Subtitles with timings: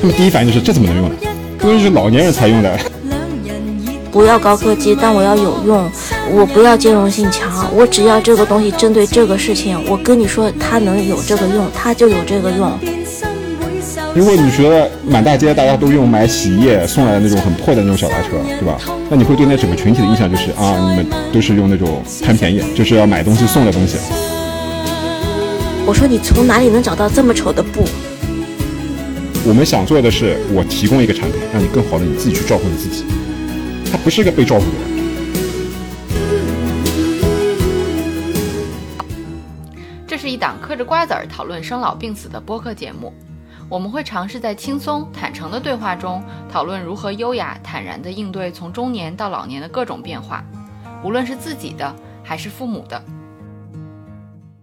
[0.00, 1.14] 他们第一反应就是这怎么能用呢？
[1.58, 2.78] 这东西是老年人才用的。
[4.10, 5.90] 不要高科技，但我要有用。
[6.32, 9.78] 我不要兼容性强，我只要这个东西针对这个事情。
[9.88, 12.70] 我跟你说，它能有这个用，它就有这个用。
[14.14, 18.78] 如果你觉得满大街大家都用买洗衣液送来的那种很破的那种小拉车，对吧？
[19.08, 23.98] 那你会对那整个群体的印象就是啊，你们都是用那种贪便宜，就是要买东西送的东西。
[25.86, 27.84] 我说你从哪里能找到这么丑的布？
[29.46, 33.06] 我们想做的是，我提供一个产品，让你更好的你自己去照顾你自己。
[33.90, 34.90] 他不是一个被照顾的人。
[40.06, 43.14] 这是一档嗑着瓜子儿讨论生老病死的播客节目，
[43.70, 46.22] 我们会尝试在轻松坦诚的对话中，
[46.52, 50.44] 讨论如何优雅坦然地应对从中年到老年的各种变化，
[51.02, 53.02] 无论是自己的还是父母的。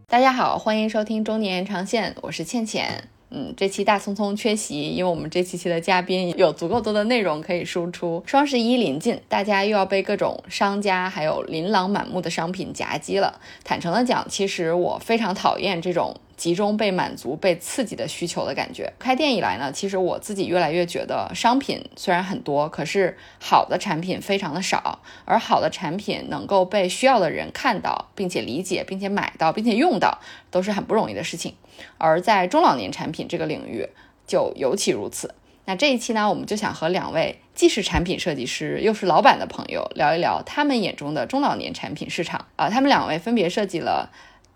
[0.07, 3.09] 大家好，欢迎收听中年延长线，我是倩倩。
[3.29, 8.23] 嗯，这期大聪聪缺席，因为我们这期期的嘉宾有足够多的内容可以输出。
[8.25, 13.39] 双十一临近，大家又要被各种商家还有琳琅满目的商品夹击了。
[13.63, 16.15] 坦诚的讲，其实我非常讨厌这种。
[16.37, 18.93] 集中被满足、被刺激的需求的感觉。
[18.99, 24.99] 开店以来呢，其实我自己越来越觉得，商品虽然很多，可是好的产品非常的少。
[25.25, 30.19] 而好的产品能够被需要的人看到，并且理解，并且买到，并且用到，
[30.51, 31.55] 都是很不容易的事情。
[31.97, 33.89] 而在中老年产品这个领域，
[34.25, 35.35] 就尤其如此。
[35.65, 42.69] 那这一期呢，我们就想和两位既是产品设计师，又是老板的朋友聊一聊他们眼中的中老年产品市场啊。
[42.69, 44.09] 他们两位分别设计了。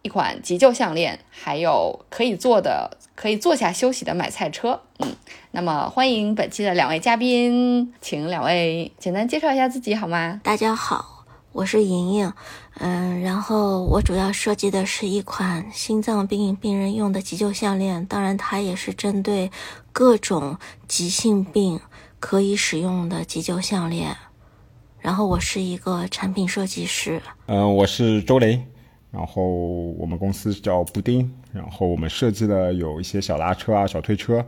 [0.03, 4.81] 一款急救项链，还有可以坐的、可以坐下休息的买菜车。
[4.97, 5.15] 嗯，
[5.51, 10.41] 那么欢迎本期的两位嘉宾，请两位简单介绍一下自己好吗？
[10.43, 11.10] 大家好，
[11.51, 12.33] 我是莹莹。
[12.77, 19.51] 嗯，然后我主要设计的是一款心脏病病人用的急救项链，当然它也是针对
[19.91, 20.57] 各种
[20.87, 21.79] 急性病
[22.19, 24.15] 可以使用的急救项链。
[24.99, 27.21] 然后我是一个产品设计师。
[27.47, 28.61] 嗯，我是周雷。
[29.11, 34.39] 然后我们公司叫布丁，然后我们设计了有一些小拉车啊、小推车，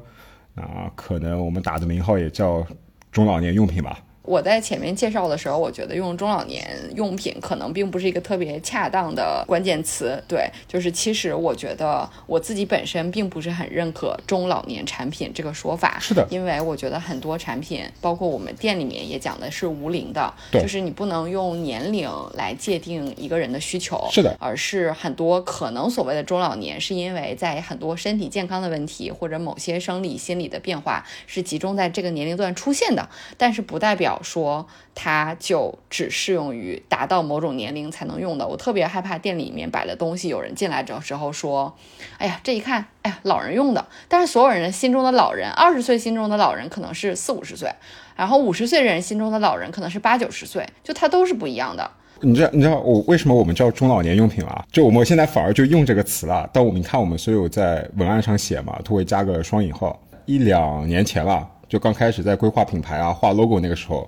[0.56, 2.66] 啊，可能我们打的名号也叫
[3.12, 4.00] 中老年用品吧。
[4.24, 10.22] 我在前面介绍的时候，我觉得用中老年用品可能并不是一个特别恰当的关键词。
[10.30, 15.98] 对，就是其实我觉得我自己本身并不是很认可中老年产品这个说法。
[16.00, 24.08] 是的，因为我觉得很多产品，包括我们店里面也讲的是无龄的，就是你不能用年龄来界定一个人的需求。
[24.10, 34.13] 是的，而是很多可能所谓的中老年，是因为在很多身体健康的问题或者某些生理心理的变化是集中在这个年龄段出现的，但是不代表。
[34.22, 38.48] 说它就只适用于达到某种年龄才能用的。
[38.48, 41.74] 我特别害怕店里面摆的东西，有人进来的时候说
[42.20, 47.72] ：“哎呀，这一看，哎呀，老人用的。”但是所有人心中的老人，二十岁心中的老人可能是四五十岁，
[48.16, 51.90] 然后五十岁人心中的老人可能是八九十岁，就它都是不一样的。
[52.22, 54.66] 你知道你知道我为什么我们叫中老年用品了？
[54.72, 56.50] 就我们现在反而就用这个词了。
[56.54, 60.00] 但我们看我们所有在文案上写嘛，都会加个双引号。
[60.26, 61.50] 一两年前了。
[61.74, 64.08] 就刚开始在规划品牌啊、画 logo 那个时候，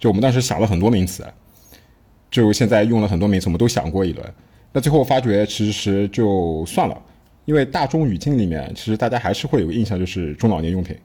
[0.00, 1.24] 就我们当时想了很多名词，
[2.28, 4.34] 就现在用了很多名词，我们都想过一轮。
[4.72, 7.02] 那最后发觉其实就算了，
[7.44, 10.96] 因为大众语境里面，其实大家还是会有印象，就是中老年用品。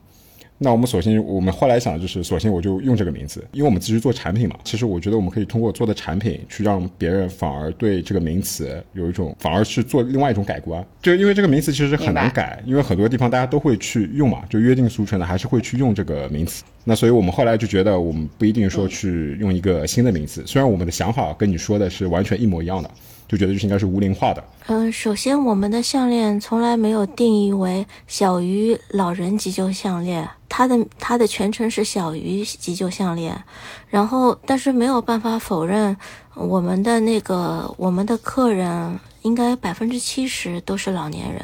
[0.62, 4.56] 那我们索性，我们后来想就是，索性我就用这个名字，因为我们继续做产品嘛。
[4.62, 10.86] 其实我觉得我们可以通过做的产品，去让别人反而对这个名词有一种，反而是做另外一种改观。
[11.00, 16.62] 就因为这个名词其实很难改，因为很多地方大家都会去用嘛，就约定俗成的还是会去用这个名词。
[16.84, 22.90] 那所以我们后来就觉得，我们不一定说去用一个新的名词，虽然我们的想法跟你说的是完全一模一样的。
[23.30, 24.42] 就觉得就是应该是无龄化的。
[24.66, 33.40] 嗯，首先我们的项链从来没有定义为小鱼老人急救项链，它的它的全称是小鱼急救项链。
[33.88, 35.96] 然后，但是没有办法否认，
[36.34, 41.40] 我们的那个我们的客人应该百分之七十都是老年人，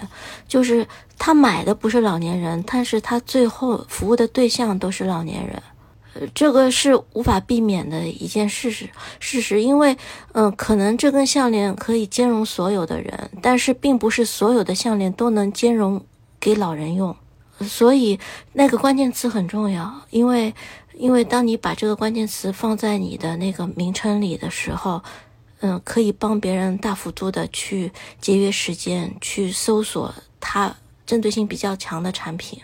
[0.49, 0.85] 就是
[1.17, 5.63] 他买的不是老年人，但是他最后服务的对象都是老年人。
[6.35, 8.89] 这个是无法避免的一件事实，
[9.21, 9.97] 事实，因为，
[10.33, 16.05] 嗯，可能这根项链可以兼容所有的人，但是并不是所有的项链都能兼容
[16.39, 17.17] 给老人用，
[17.61, 18.19] 所以
[18.53, 20.55] 那个关键词很重要，因为，
[20.95, 25.03] 因为当你把这个关键词放在你的那个名称里的时候，
[25.61, 32.61] 嗯，可以帮别人大幅度的去节约时间，去搜索它针对性比较强的产品。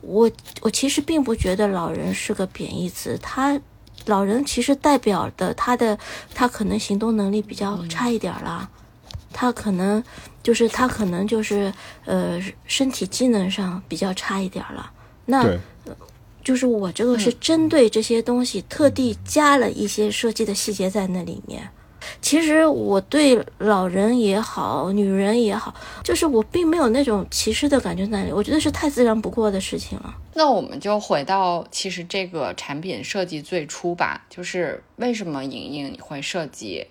[0.00, 3.60] 我我其实并不觉得老人是个贬义词，他
[4.06, 5.98] 老人其实代表的他的
[6.34, 8.68] 他可能行动能力比较差一点啦，
[9.32, 10.02] 他可能
[10.42, 11.72] 就是他可能就是
[12.04, 14.90] 呃身体机能上比较差一点了，
[15.26, 15.58] 那，
[16.42, 21.68] 就是我这个是针对这些东西特地加了一些设计的细节在那里面。
[22.20, 30.14] 其实我对老人也好，女人也好，就是我并没有那种歧视的感觉在那里，我觉得是太自然不过的事情了。
[30.34, 36.88] 那我们就回到其实这个产品设计最初吧，就是为什么莹莹你会设计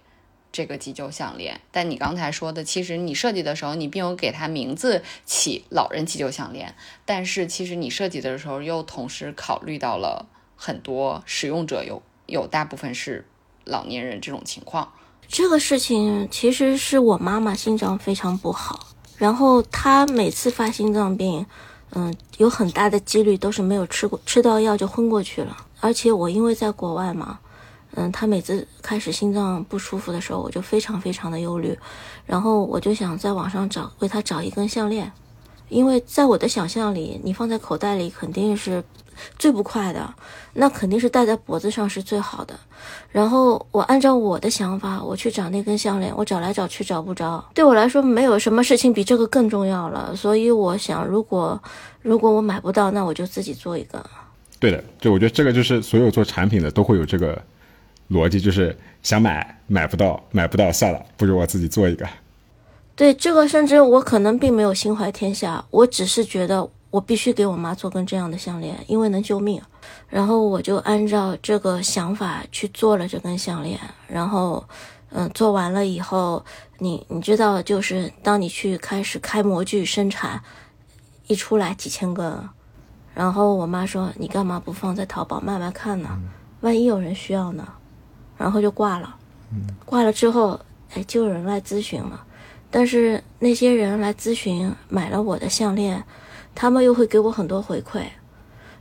[0.52, 1.60] 这个急救项链？
[1.72, 6.76] 但你刚才说的，其实你设计的时候，你并没有给它名字起“老人急救项链”，
[7.06, 13.26] 但是其实你设计的时候又同时考虑到了很多使用者有有大部分是
[13.66, 14.94] 老年人这种情况。
[15.28, 18.88] 这个事情其实是我妈妈心脏非常不好，
[19.18, 21.46] 然后她每次发心脏病，
[21.92, 25.58] 嗯，有很大的几率都是没有吃过吃到药就昏过去了。
[25.80, 27.40] 而且我因为在国外嘛，
[27.96, 31.78] 嗯，她每次开始心脏不舒服的时候，我就非常非常的忧虑，
[32.26, 35.12] 然后我就想在网上找为她找一根项链，
[35.74, 38.84] 因为在我的想象里，你放在口袋里肯定是
[39.40, 40.14] 最不快的，
[40.54, 42.54] 那肯定是戴在脖子上是最好的。
[43.12, 47.44] 然后我按照我的想法，我去找那根项链，我找来找去找不着。
[47.54, 50.16] 对我来说，没有什么事情比这个更重要了。
[50.16, 51.60] 所以我想，如果
[52.02, 54.04] 如果我买不到，那我就自己做一个。
[54.60, 57.42] 对的，就我觉得这个就是所有做产品的都会有这个
[58.10, 62.08] 逻辑，就是想买买不到，买不到算了，不如我自己做一个。
[62.96, 69.60] 对这个，甚至我可能并没有心怀天下，我只是觉得我必须给我妈做根这样的项链，因为能救命。
[70.08, 73.80] 然后我就按照这个想法去做了这根项链。
[74.08, 74.64] 然后，
[75.10, 76.46] 嗯，做完了以后，
[76.78, 80.40] 你你知道，就是当你去开始开模具生产，
[81.26, 82.48] 一出来几千根，
[83.16, 86.10] 然后我妈说：“你干嘛不放在淘宝卖卖看呢？
[86.62, 87.68] 万一有人需要呢？”
[88.38, 89.16] 然后就挂了。
[89.84, 90.60] 挂了之后，
[90.94, 92.24] 哎，就有人来咨询了。
[92.76, 96.04] 但是那些人来咨询买了我的项链，
[96.56, 98.02] 他们又会给我很多回馈，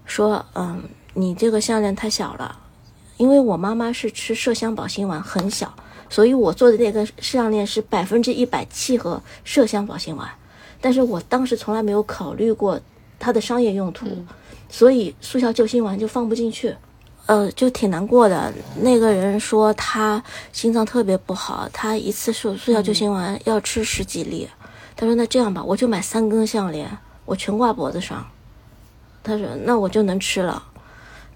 [0.07, 2.59] 说，嗯，你这个项链太小了，
[3.19, 5.71] 因为我妈妈是吃麝香保心丸，很小，
[6.09, 10.27] 所以我做的那个项链是百分之一百契合麝香保心丸，
[10.81, 12.81] 但是我当时从来没有考虑过
[13.19, 14.07] 它的商业用途，
[14.71, 16.75] 所以速效救心丸就放不进去。
[17.33, 18.53] 呃，就挺难过的。
[18.83, 24.47] 那个人说他心脏特别不好，他一次速速效救心丸要吃十几粒。
[24.95, 26.87] 他说：“那这样吧，我就买三根项链，
[27.25, 28.27] 我全挂脖子上。”
[29.25, 30.63] 他说：“那我就能吃了。”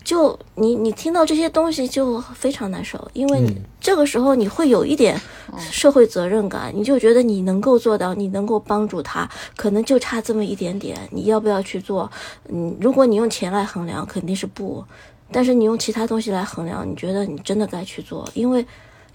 [0.05, 3.43] 就你你听到这些东西就非常难受，因为
[3.81, 5.19] 这个时候你会有一点
[5.59, 9.27] 社会责任感，你就觉得你能够做到，你能够帮助他，
[9.57, 12.11] 可能就差这么一点点，你要不要去做？
[12.51, 14.85] 嗯，如果你用钱来衡量，肯定是不。
[15.33, 18.65] 但是你用其他东西来衡量，你觉得你真的该去做，因为，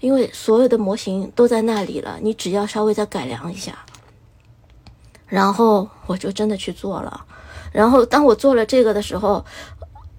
[0.00, 3.78] 因为所有的模型都在那里了，你只要稍微再改良一下。
[5.26, 7.24] 然后我就真的去做了，
[7.72, 9.42] 然后当我做了这个的时候，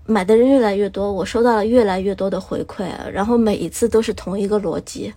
[0.07, 5.13] 买的人越来越多，我收到了越来越多的回馈，然后每一次都是同一个逻辑，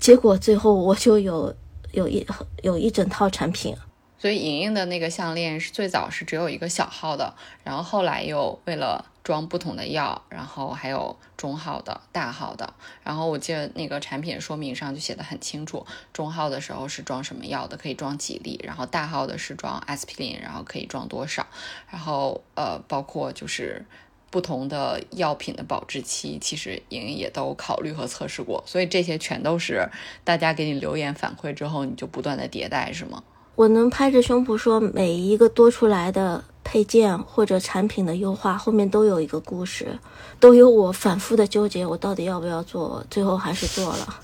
[0.00, 1.54] 结果最后我就有
[1.92, 2.26] 有一
[2.62, 3.72] 有一整套产品。
[4.18, 7.32] 所以莹莹的那个项链是最早是只有一个小号的，
[7.62, 12.74] 然后后来又为了装不同的药，然后还有中号的、大号的。
[13.02, 21.44] 然后我记得那个产品说明上就写的很清楚，中号的时候是装什么药的，可以装几粒，然后大号的是装阿司匹林，然后可以装多少。
[21.90, 23.84] 然后呃，包括就是
[24.30, 28.62] 不同的药品的保质期，其实莹莹也都考虑和测试过。
[28.64, 29.88] 所以这些全都是
[30.22, 33.24] 大家给你留言反馈之后，你就不断的迭代，是吗？
[33.56, 39.98] 我能拍着胸脯说，每一个多出来的配件或者产品的优化后面都有一个故事，
[40.38, 44.14] 都有我反复的纠结，我到底要不要做，最后还是做了。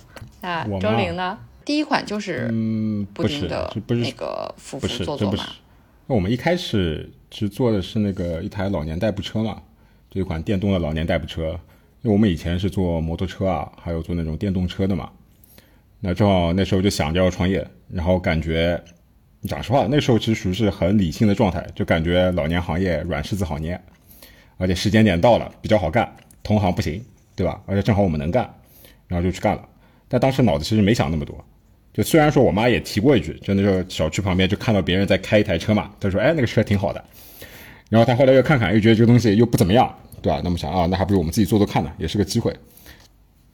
[0.42, 1.38] 那周玲呢？
[1.64, 5.44] 第一款就是嗯，不是的不是那个夫不是，妇做做嘛。
[6.06, 9.62] 那我们一开始其实做的是那个一台老年代步车嘛，
[10.10, 11.58] 这一款电动的老年代步车。
[12.02, 15.08] 因为我们以前是做摩托车啊，还有做那种电动车的嘛。
[16.00, 18.78] 那正好那时候就想着要创业，然后感觉。
[19.48, 23.80] 讲实话，那时候其实属于是很理性的状态，就感觉老年行业软柿子好捏，
[24.56, 26.10] 而且时间点到了比较好干，
[26.42, 27.60] 同行不行，对吧？
[27.66, 28.48] 而且正好我们能干，
[29.08, 29.68] 然后就去干了。
[30.08, 31.44] 但当时脑子其实没想那么多，
[31.92, 37.04] 就虽然说我妈也提过一句，就那时候小区旁边就看到别人在开一台车嘛，她说：“哎，那个车挺好的。”
[37.90, 40.40] 然后她后来又看看，又觉得这个东西又不怎么样，对吧？
[40.44, 42.54] 那么想啊，那还不如我们自己做做看呢，也是个机会。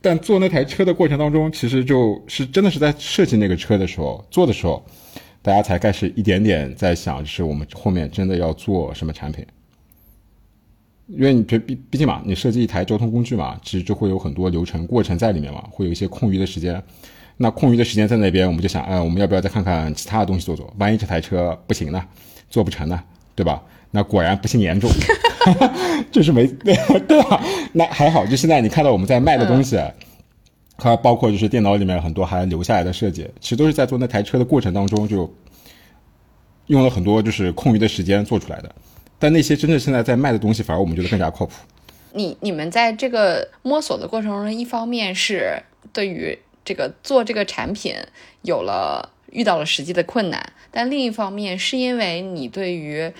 [0.02, 4.84] 但做那台车的过程当中，其实就是真的是在设计那个车的时候，做的时候。
[5.48, 9.42] 大家才开始一点点在想，就是我们后面真的要做什么产品，
[11.06, 16.82] 因为你觉毕毕竟嘛，你设计一台交通工具嘛，其实就会有很多流程过程在里面嘛，会有一些空余的时间。
[17.38, 20.70] 那空余的时间在那边，我们就想，哎，我们要不要再看看其他的东西做做？
[20.78, 22.04] 万一这台车不行呢，
[22.50, 23.02] 做不成呢，
[23.34, 23.62] 对吧？
[23.90, 24.90] 那果然不幸严重，
[26.12, 26.76] 就是没对
[27.06, 27.42] 对吧？
[27.72, 29.80] 那还好，就现在你看到我们在卖的东西，
[30.78, 35.30] 它包括就是电脑里面很多还留下来的设计，其实都是在做那台车的过程当中就
[36.68, 38.74] 用了很多就是空余的时间做出来的。
[39.18, 41.54] 但那些真正现在在卖的东西，反而我们觉得更加靠谱。
[42.12, 45.60] 你你们在这个摸索的过程中，一方面是
[45.92, 47.94] 对于这个做这个产品
[48.42, 53.12] 有了遇到了实际的困难，但另一方面是因为你对于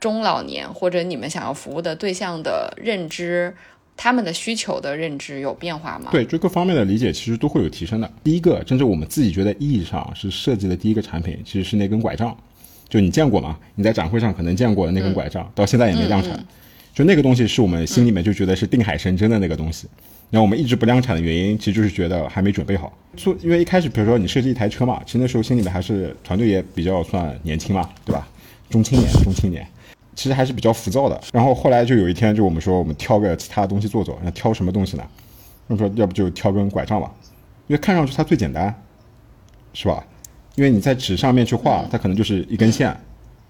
[0.00, 3.54] 中老年或者你们想要服务的对象的认知，
[3.96, 6.10] 他们的需求的认知有变化吗？
[6.12, 8.10] 对，就各方面的理解其实都会有提升的。
[8.22, 12.36] 第一个，甚至我们自己觉得意义上是设计的第一个产品，其实是那根拐杖。
[12.88, 13.58] 就你见过吗？
[13.74, 16.38] 你在展会上可能见过的那根拐杖，到现在也没量产。
[16.94, 19.88] 就那个东西是我们心里面就觉得是定海神针的那个东西。
[20.30, 22.96] 然后我们一直不量产的原因，其实就是觉得还没准备好。
[23.16, 28.28] 做，因为一开始比如说你设计一台车嘛，其实那时候心里面还是团队也比较算年轻嘛，对吧？
[28.70, 29.66] 中青年，中青年，
[30.16, 31.20] 其实还是比较浮躁的。
[31.32, 35.04] 然后后来就有一天，就我们说我们挑个其他东西做做，那挑什么东西呢？
[35.68, 37.12] 我们说要不就挑根拐杖吧，
[37.68, 38.74] 因为看上去它最简单，
[39.72, 40.04] 是吧？
[40.54, 42.88] 因为你在纸上面去画，它可能就是一根线，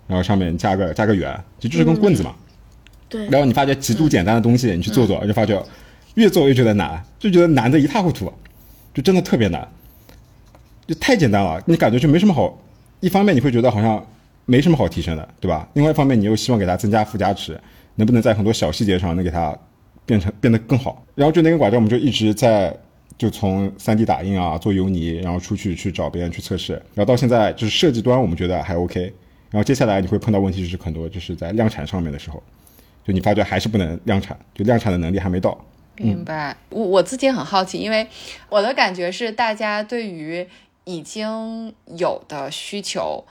[0.08, 2.34] 然后上面加个加个圆，这就是根棍子嘛。
[3.08, 3.28] 对。
[3.28, 5.62] 然后你发觉极度简单的东西，你去做做，就发觉
[6.14, 8.32] 越做越觉得难，就觉得难的一塌糊涂，
[8.92, 9.68] 就真的特别难，
[10.86, 12.58] 就太简单了，你感觉就没什么好。
[13.00, 14.04] 一方面你会觉得好像
[14.46, 15.68] 没什么好提升的，对吧？
[15.74, 17.60] 另外一方面你又希望给它增加附加值，
[17.96, 19.54] 能不能在很多小细节上能给它
[20.06, 21.04] 变成变得更好？
[21.14, 22.74] 然后就那根拐杖，我们就一直在。
[23.18, 29.00] 就从 3D 打印啊，做油泥，然后出去去找别人去测试，然后到现在就是设计端，我们觉得还 OK。
[29.50, 32.42] 然后接下来你会碰到问题，就是很多就是在量产上面的时候，
[33.06, 35.58] 就你发觉还是不能量产，就量产的能力还没到。
[35.96, 36.54] 明白。
[36.68, 38.06] 我我自己很好奇，因为
[38.50, 40.46] 我的感觉是，大家对于
[40.84, 43.24] 已经有的需求，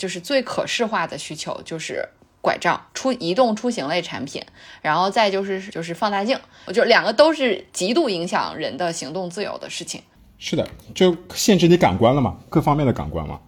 [0.00, 2.08] 就是最可视化的需求，就是。
[2.42, 4.42] 拐杖、出移动出行类产品，
[4.80, 10.02] 然后再就是就是放大镜，我觉得两个都是极度影响人的行动自由的事情。
[10.38, 13.38] 是的，就限制你感官了嘛，各方面的感官嘛。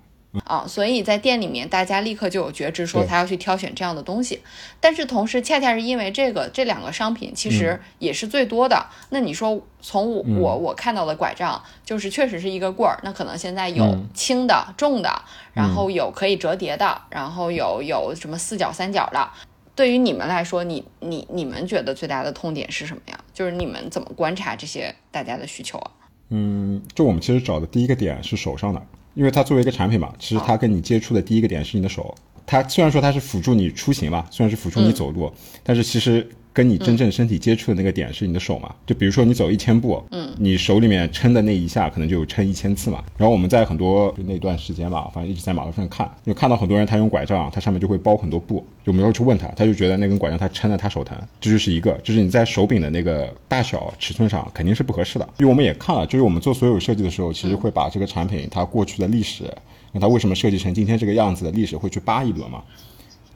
[0.45, 4.41] 啊，所以在店里面，大家立刻就有觉知，说他要去挑选这样的东西。
[4.81, 8.87] 但是同时，恰恰是因为这个这两个商品其实也是最多的。
[9.11, 12.99] 那你说，从我我我看到的拐杖，就是确实是一个棍儿。
[13.03, 15.23] 那可能现在有轻的、重的，
[15.53, 19.29] 然后有可以折叠的，然后有有什么四角、三角的。
[19.75, 23.19] 对于你们来说，你你你们觉得最大的痛点是什么呀？
[23.35, 25.91] 就是你们怎么观察这些大家的需求啊？
[26.31, 28.83] 嗯，就我们其实找的第一个点是手上的。
[29.15, 32.15] 因为它作为一个产品嘛，其实它跟你接触的第一个点是你的手。
[32.47, 36.29] 它虽然说它是辅助你出行吧，虽然是辅助你走路，但是其实。
[36.53, 38.75] 跟你真正身体接触的那个点是你的手嘛？
[38.87, 43.03] 就比如说你走一千步，嗯，你手里面撑的那一下可能就撑一千次嘛。
[43.17, 55.27] 然后我们在很多就那段时间吧，反正一直在马路上看，就看到很多人他用拐杖，他上面就会包很多布，就没有去问他，他就觉得那根拐杖他撑的他手疼，这就是一个，就是你在手柄的那个大小尺寸上肯定是不合适的。
[55.39, 59.45] 因为我们也看了，就是我们做所有设计的时候，其实会把这个产品它过去的历史，
[59.93, 62.63] 那它为什么设计成今天这个样子的历史会去扒一轮嘛，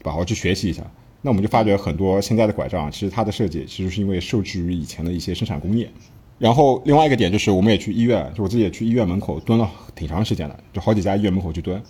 [0.04, 0.82] 好好去学习一下。
[1.22, 5.90] 那我们就发觉很多现在的拐杖，其实它的设计其实是因为受制于以前的一些生产工业。
[6.38, 11.82] 然后另外一个点就是，我们也去医院，就我自己也去医院门口蹲了挺长时间的，就好几家医院门口去蹲。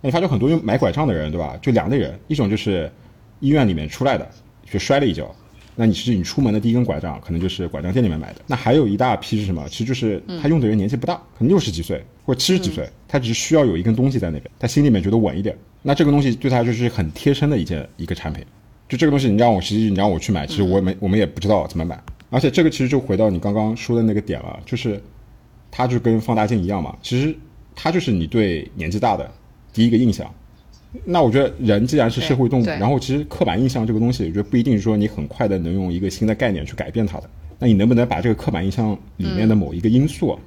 [0.00, 1.56] 那你发觉很多用买拐杖的人，对吧？
[1.60, 2.90] 就两类人，一种就是
[3.40, 4.26] 医院里面出来的，
[4.68, 5.30] 就摔了一跤。
[5.76, 8.40] 那你其实你出门的第一根拐杖，可能就是拐杖店里面买的。
[8.46, 9.66] 那还有一大批是什么？
[9.68, 15.54] 其实就是他用的人年纪不大，可能六十几岁或者七十几岁，他只是需要有一根东西在那边，他心里面觉得稳一点。
[15.86, 18.42] 那这个东西对他就是很贴身的一件一个产品。
[18.88, 22.02] 就这个东西，你让我实际你让我去买，其实我没我们也不知道怎么买。
[22.30, 24.98] 而且这个其实就回到你刚刚说的那个点了，就是
[25.70, 26.96] 它就跟放大镜一样嘛。
[27.02, 27.36] 其实
[27.76, 29.30] 它就是你对年纪大的
[29.72, 30.32] 第一个印象。
[31.04, 37.28] 那我觉得人既然是社会动物，然后其实刻板印象这个东西，我觉得不一定说你很快的能用一个新的概念去改变它的。
[37.58, 40.38] 那你能不能把这个刻板印象里面的某一个因素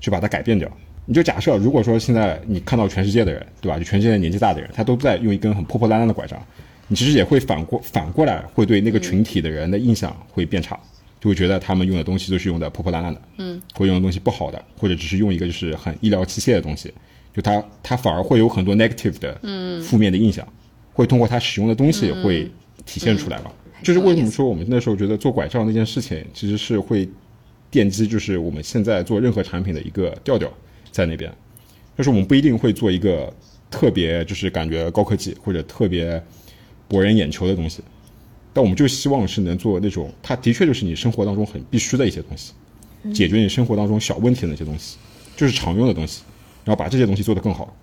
[0.00, 0.70] 去把它改变掉？
[1.10, 3.78] 你就假设，如果说现在你看到全世界的人，对吧？
[3.78, 6.38] 就全世界年纪大的人，他都在用一根很破破烂烂的拐杖。
[6.86, 10.78] 你其实也会反过反过来，会对那个群体的人的印象会变差，
[11.18, 16.92] 就会觉得他们用的东西都是用的破破烂烂的，嗯，会用的东西不好的，或者只是用一个就是很医疗器械的东西，
[17.34, 20.46] 就他他反而会有很多 negative 的，嗯，负面的印象，
[20.92, 22.50] 会通过他使用的东西会
[22.84, 23.50] 体现出来嘛？
[23.82, 27.08] 就是为什么说我们那时候觉得做拐杖那件事情其实是会
[27.72, 30.52] 奠基，就是我们现在做任何产品的一个调调
[30.90, 31.32] 在那边，
[31.96, 33.32] 就是我们不一定会做一个
[33.70, 36.22] 特别就是感觉高科技或者特别。
[36.90, 37.82] 博人眼球的东西，
[38.54, 42.54] 但我们就希望是能做那种，它的确就是你生活当中很必须的一些东西，
[43.12, 44.96] 解决你生活当中小问题的那些东西，
[45.36, 46.22] 就是常用的东西，
[46.64, 47.76] 然后把这些东西做得更好。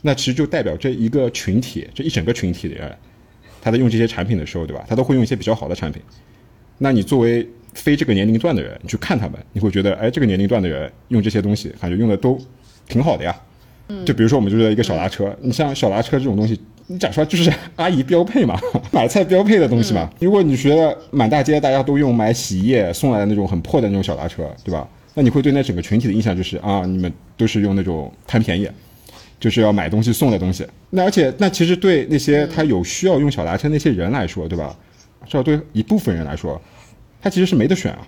[0.00, 2.96] 那其实就代表这一个群体，这一整个群体的人，
[3.60, 4.82] 他在用这些产品的时候，对吧？
[4.88, 6.00] 他都会用一些比较好的产品。
[6.78, 12.38] 那你作为非这个年龄段的人，你去看他们，你会觉得，哎，这个年龄段的人用这些东西，感觉用的都
[12.88, 13.34] 挺好的呀。
[14.06, 18.58] 就比如说，我们就是一个小拉车，你像小拉车这种东西，你讲出来就是阿姨标配嘛，
[18.90, 20.10] 买菜标配的东西嘛。
[20.18, 24.88] 如果你觉得满大街大家都用买洗衣液送来的那种很破的那种小拉车，对吧？
[25.14, 28.66] 那你会对那整个群体的印象就是啊，你们都是用那种贪便宜，
[29.38, 30.66] 就是要买东西送的东西。
[30.88, 34.74] 那而且那其实对那些他有需要用小拉车那些人来说，对吧？
[35.26, 36.58] 至少对一部分人来说，
[37.22, 38.06] 他其实是没得选啊。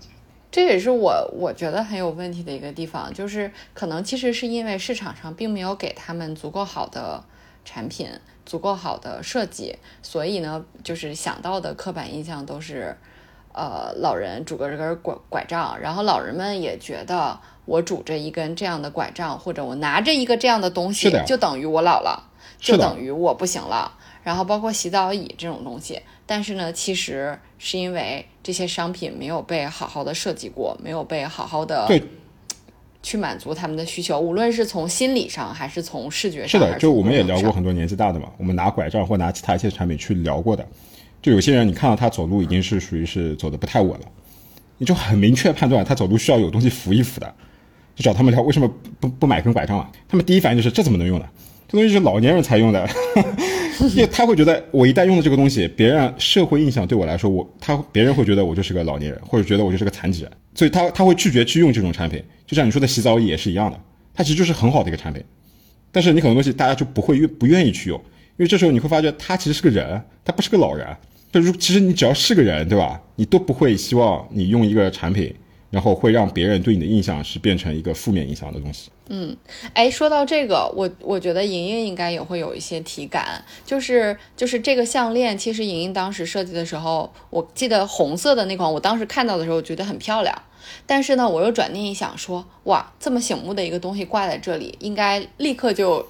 [0.51, 7.25] 这也是我我觉得很有问题的一个地方，就是可能其实是因为市场上并没有给他们足够好的
[7.65, 8.09] 产品、
[8.47, 12.97] 足够好的设计，所以呢，就是想到的刻板印象都是，
[13.53, 22.31] 呃，老人拄个这根拐拐杖，然后老人们也觉得我拄着一根这样的拐杖，或者我拿着一个这样的东西，就等于我老了，
[22.61, 23.99] 就等于我不行了。
[24.25, 31.87] 然后包括洗澡椅这种东西，但是呢，其实是因为这些商品没有被好好的设计过，没有被好好的
[33.03, 36.49] 去满足他们的需求，无论是从心理上还是从视觉上。
[36.49, 40.67] 是的，就我们也聊过很多年纪大的嘛，我们拿拐杖或拿其他一些产品去聊过的，
[41.21, 44.07] 就有些人你看到他走路已经是属于是走的不太稳了，
[44.79, 47.35] 你就很明确判断他走路需要有东西扶一扶的，
[47.95, 48.67] 就找他们聊为什么
[48.99, 49.91] 不不买根拐杖啊？
[50.09, 51.27] 他们第一反应就是这怎么能用呢？
[51.69, 52.89] 这东西是老年人才用的。
[53.95, 62.23] 因为他会觉得我一旦用了这个东西，别人社会印象对我来说，我他别人会觉得我就是个老年人，或者觉得我就是个残疾人，所以他他会拒绝去用这种产品。
[62.47, 63.81] 就像你说的洗澡也是一样的，
[64.13, 65.23] 它其实就是很好的一个产品，
[65.91, 70.87] 但是你很多东西大家就不会愿不愿意去用，因为这时候你会发觉他其实是个人，他不是个老人。
[71.33, 73.01] 就如其实你只要是个人，对吧？
[73.17, 75.35] 你都不会希望你用一个产品。
[75.71, 78.91] 然后会让别人对你的印象是变成一个负面影响的东西。
[79.11, 79.37] 嗯，
[79.75, 90.35] 哎，说到这个，我我觉得莹莹应该也会有一些体感，就是就是这个项链，其实莹莹当时设计的时候，我记得红色的那款，我当时看到的时候觉得很漂亮，
[90.87, 96.09] 但是呢，我又转念一想，说哇，这么醒目的一个东西挂在这里，应该立刻就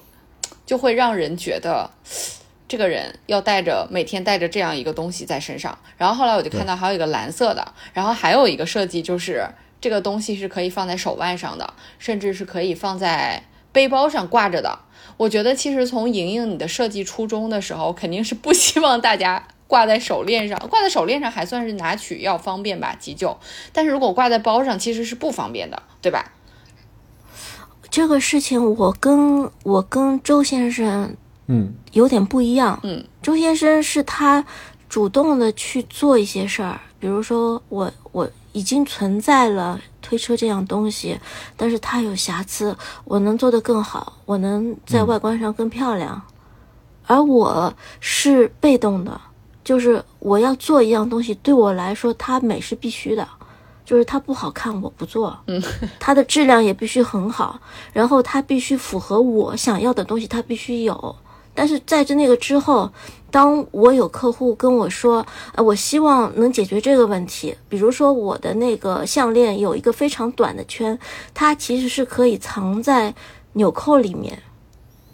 [0.65, 1.89] 就会让人觉得
[2.69, 5.77] 这个人要带着每天带着这样一个东西在身上。
[5.97, 9.45] 然后后来我就看到还有一个蓝色的，然后还有一个设计就是。
[9.81, 14.79] 这个东西是可以放在手腕上的，甚至是可以放在背包上挂着的。
[15.17, 23.37] 我觉得其实从莹莹你的设计初衷的时候，肯定是不希望大家挂在手链上， 挂在手链上还算是拿取要方便吧，急救。
[23.71, 26.33] 但是如果挂在包上，其实是不方便的，对吧？
[27.89, 31.15] 这个事情我跟我跟周先生
[31.47, 34.45] 嗯有点不一样，嗯，周先生是他
[34.89, 38.29] 主动的去做一些事儿，比如说我我。
[38.55, 41.19] 已经存在了推车这样东西，
[41.57, 46.21] 但是它有瑕疵，我能做得更好，我能在外观上更漂亮。
[47.05, 49.19] 而我是被动的，
[49.61, 53.27] 就是我要做一样东西，对我来说它美是必须的，
[53.83, 55.61] 就是它不好看我不做，嗯，
[55.99, 57.59] 它的质量也必须很好，
[57.91, 61.13] 然后它必须符合我想要的东西，它必须有。
[61.55, 62.91] 但是在这那个之后。
[63.31, 70.97] 当我有客户跟我说，呃，我希望能解决这个问题，比如说我的那个项链有一个非常短的圈，
[71.33, 73.13] 它其实是可以藏在
[73.53, 74.41] 纽扣里面，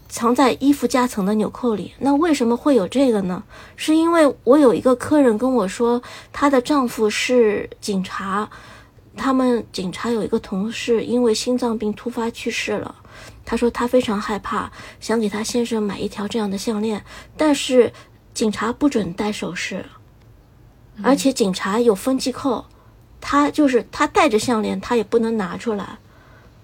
[0.08, 1.94] 藏在衣服夹层的纽扣里。
[1.98, 3.42] 那为什么会有这个呢？
[3.76, 6.00] 是因为我有一个客人跟我说，
[6.32, 8.48] 她的丈夫是警察，
[9.18, 12.94] 他们警察有一个同事因为心脏病突发去世了，
[13.52, 17.04] 她说她非常害怕，想给她先生买一条这样的项链，
[17.36, 17.92] 但是。
[18.34, 19.86] 警察不准戴首饰，
[21.04, 22.64] 而且警察有分系扣，
[23.20, 25.98] 他就是他戴着项链，他也不能拿出来。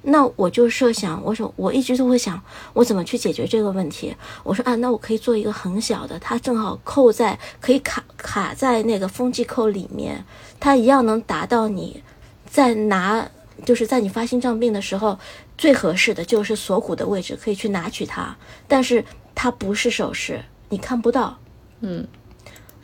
[0.03, 4.15] 那我就设想，我说我一直都会想，我怎么去解决这个问题？
[4.43, 10.23] 我说啊，那我可以做一个很小的，它正好扣在可以卡卡在那个风系扣里面，
[10.61, 12.01] 它一样能达到你
[12.49, 13.29] 在拿，
[13.65, 15.19] 就是在你发心脏病的时候
[15.57, 18.35] 最合适的就是锁骨的位置，可以去拿取它，
[18.67, 20.39] 但是它不是首饰，
[20.69, 21.37] 你看不到。
[21.79, 22.07] 嗯，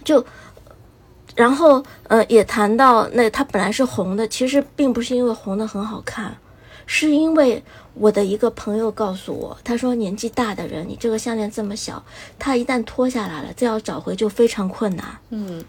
[0.03, 0.25] 就，
[1.35, 6.35] 然后呃，也谈到那它本来是红的，其实并不是因为红的很好看，
[6.85, 12.03] 是因为我的一个朋友告诉我，他说年纪大的人，你这个项链这么小，
[12.39, 15.05] 他一旦脱下来了，再要找回就非常困难。
[15.29, 15.63] 嗯，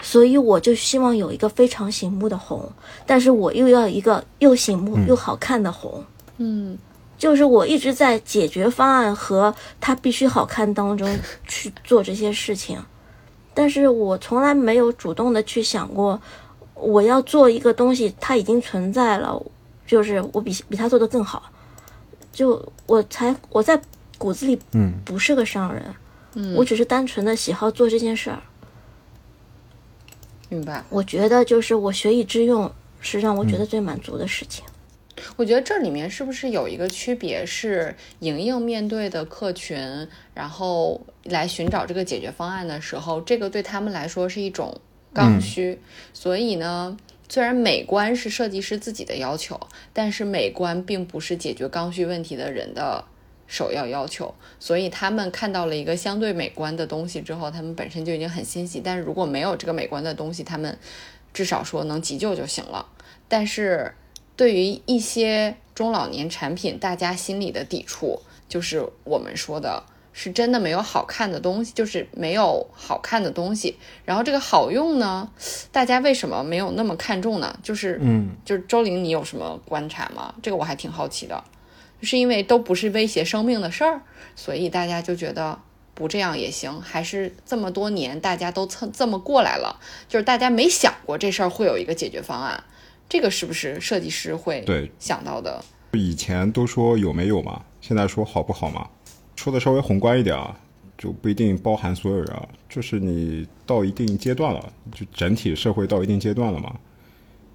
[0.00, 2.70] 所以我就希望有一个非常醒目的红，
[3.06, 5.92] 但是我又要一个又醒目又好看的红。
[5.96, 6.04] 嗯。
[7.18, 11.08] 就是我一直在解决方案和它必须好看当中
[11.48, 12.78] 去做这些事情，
[13.54, 16.20] 但是我从来没有主动的去想过，
[16.74, 19.40] 我要做一个东西，它已经存在了，
[19.86, 21.50] 就是我比比他做的更好，
[22.32, 23.80] 就我才我在
[24.18, 25.82] 骨子里嗯不是个商人，
[26.34, 28.42] 嗯，我只是单纯的喜好做这件事儿，
[30.50, 30.84] 明白。
[30.90, 32.70] 我觉得就是我学以致用
[33.00, 34.62] 是让我觉得最满足的事情。
[35.36, 44.80] 我觉得这里面是不是有一个区别，是莹莹面对的客群，然后来寻找这个解决方案的时候，这个对他们来说是一种
[45.12, 45.80] 刚需，
[46.12, 46.96] 所以呢。
[47.28, 49.58] 虽然美观是设计师自己的要求，
[49.92, 53.04] 但是美观并不是解决刚需问题的人的
[53.48, 54.32] 首要要求。
[54.60, 58.80] 所以他们看到了一个相对美观的东西之后，他们本身就已经很欣喜。
[58.80, 60.78] 但是如果没有这个美观的东西，他们
[61.34, 62.86] 至少说能急救就行了。
[63.26, 63.92] 但是
[64.36, 69.82] 对于一些中老年产品，大家心里的抵触就是我们说的。
[70.18, 73.76] 是真的没有好看的东西，就是没有好看的东西。
[74.06, 75.30] 然后这个好用呢，
[75.70, 77.54] 大家为什么没有那么看重呢？
[77.62, 80.34] 就是，嗯，就是周玲，你有什么观察吗？
[80.42, 81.44] 这个我还挺好奇的，
[82.00, 84.00] 是因为都不是威胁生命的事儿，
[84.34, 85.58] 所以大家就觉得
[85.92, 92.64] 不这样也行，还是这么多年大家都蹭这么过来了，就是大家没想过这事儿会有一个解决方案，
[93.08, 95.64] 这个是不是设计师会对想到的？
[95.92, 98.86] 以前都说有没有嘛，现在说好不好嘛？
[99.36, 100.58] 说的稍微宏观一点啊，
[100.98, 102.46] 就不一定包含所有人啊。
[102.68, 106.74] 就是你到一定阶段了，就整体社会到一定阶段了嘛，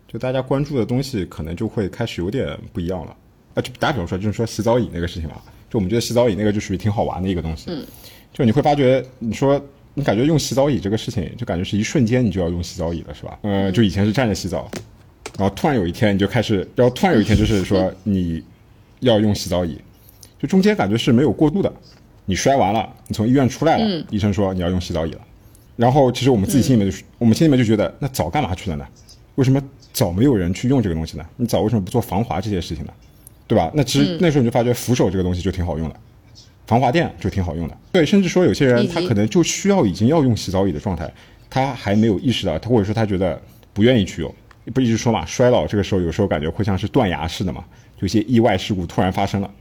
[0.08, 3.16] 就大家关注的东西可能就会开始有点不一样了。
[3.54, 7.66] 啊，就打比方说，就是说洗澡椅那个事情嘛，就我们觉得洗澡椅那个就属于挺好玩的一个东西。
[7.70, 7.86] 嗯。
[8.34, 9.62] 就你会发觉，你说
[9.94, 13.38] 你感觉用洗澡椅这个事情，就感觉是一瞬间你就要用洗澡椅了，是吧？
[13.44, 14.72] 嗯，就以前是站着洗澡，
[15.38, 18.44] 然后突然有一天你就开始，然后突然有一天就是说 你
[19.00, 19.78] 要用洗澡椅。
[20.40, 21.72] 就中间感觉是没有过渡的，
[22.26, 25.22] 你摔完了，你从医院出来了，医生说你要用洗澡椅了，
[25.76, 28.88] 然后其实我们自己心里面就，我们心里面就觉得，那早干嘛去了呢？
[29.36, 29.62] 为什么
[29.94, 31.26] 早没有人去用这个东西呢？
[31.38, 32.94] 你早为什么不做防滑这些事情呢？
[33.46, 33.70] 对吧？
[33.76, 35.96] 那其实那时候你就发觉扶手这个东西就挺好用的，
[36.66, 37.78] 防滑垫就挺好用的。
[37.92, 41.08] 对，甚至说有些人他可能就需要已经要用洗澡椅的状态，
[41.52, 43.40] 他还没有意识到，他或者说他觉得
[43.74, 44.34] 不愿意去用，
[44.74, 47.66] 不一直说嘛，衰老这个时候有时候感觉会像是断崖式的嘛，
[48.00, 49.52] 有些意外事故突然发生了。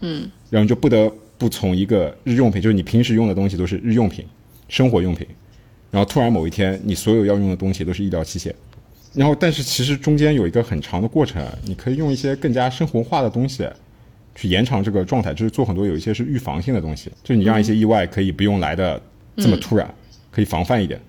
[0.00, 4.26] 嗯，然后就不得不从一个日用品，就是你平时用的东西都是日用品、
[4.68, 5.26] 生活用品，
[5.90, 8.52] 然后突然某一天你所有要用的东西都是医疗器械，
[9.14, 13.66] 然后但是其实中间有一个很长的过程，你可以用一些更加生活化的东西
[14.34, 19.00] 去延长这个状态，就是做很多有一些是预防性的东西，就是你让一些意外可以不用来的
[19.36, 19.88] 这么突然，
[20.30, 21.00] 可以防范一点。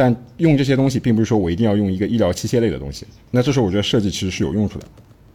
[0.00, 4.86] 但用这些东西并不是说我一定要用一个医疗器械类的东西，那这时候我觉得设计其实是有用处的。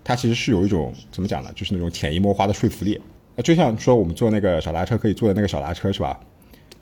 [0.03, 1.51] 它其实是有一种怎么讲呢？
[1.55, 2.99] 就是那种潜移默化的说服力。
[3.35, 6.19] 那就像说我们坐那个小拉车可以坐的那个小拉车是吧？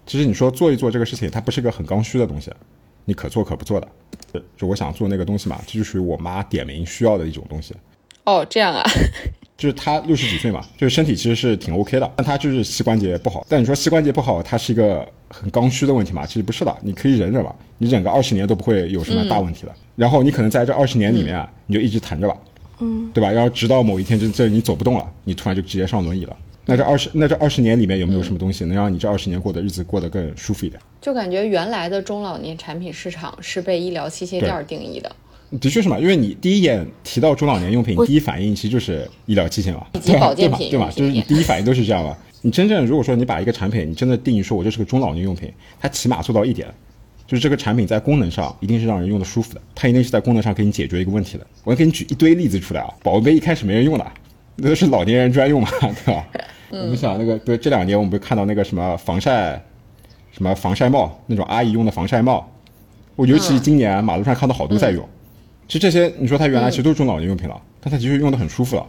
[0.05, 2.49] 其实你说做一做这个事情，它不是个很刚需的东西，
[3.03, 3.87] 你可做可不做的。
[4.55, 7.75] 就我想做那个东西嘛，这就属于我妈点名需要的一种东西。
[8.23, 8.81] 哦，这样啊。
[9.57, 13.45] 就是她六十几岁嘛，就是身体其实是挺 OK 的，但她就是膝关节不好。
[13.49, 16.25] 但你说膝关节不好，它是一个很刚需的问题嘛？
[16.25, 19.73] 其实不是的，你可以忍忍吧，你忍个二十年都不会有什么大问题的。
[19.95, 22.37] 然后你可能在这二十年里面啊，你就一直疼着吧。
[22.79, 23.31] 嗯，对吧？
[23.31, 26.35] 然后直到某一天，这这你走不动了，你突然就直接上轮椅了。
[26.65, 30.81] 那这二十那这二十年里面有没有什么东西能让你这二十年过的日子过得更舒服一点？
[31.01, 35.11] 就感觉原来的中老年产品市场是被医疗器械店定义的。
[35.61, 40.89] 的确是嘛，因为你第一眼提到中老年用品，第一反应其实就是医疗器械嘛，以及保健品，对吧？
[40.95, 42.17] 就是你第一反应都是这样嘛。
[42.43, 46.67] 你真正如果说你把一个产品，你真的定义说我就是个中老年用品，它起码做到一点。
[47.25, 51.47] 就是这个产品在功能上一定是让人用的舒服的，它一定是在功能上给你解决一个问题的。
[51.63, 52.93] 我给你举一堆例子出来啊！
[53.01, 54.05] 保温杯一开始没人用的，
[54.57, 55.69] 那都是老年人专用嘛，
[56.05, 56.27] 对吧？
[56.69, 59.59] 我们想那个，对，这两年我们不是看到那个什么防晒，
[60.33, 62.45] 什么防晒帽，那种阿姨用的防晒帽，
[63.15, 65.07] 我尤其今年马路上看到好多在用。
[65.67, 68.85] 其实这些你说它原来其实都是中老年用品了，但它其实用的很舒服了。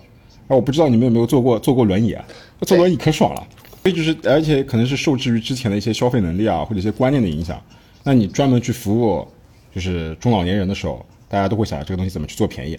[0.48, 2.24] 啊，我不知道你们有没有坐过坐过轮椅啊？
[2.60, 3.46] 坐轮椅可爽了。
[3.82, 7.60] 所以就是，而且可能是受制于之前的一些消费能力啊，或者一些观念的影响。
[8.02, 9.26] 那你专门去服务，
[9.74, 12.78] 就是中老年人的时候，大家都会想这个东西怎么去做便宜，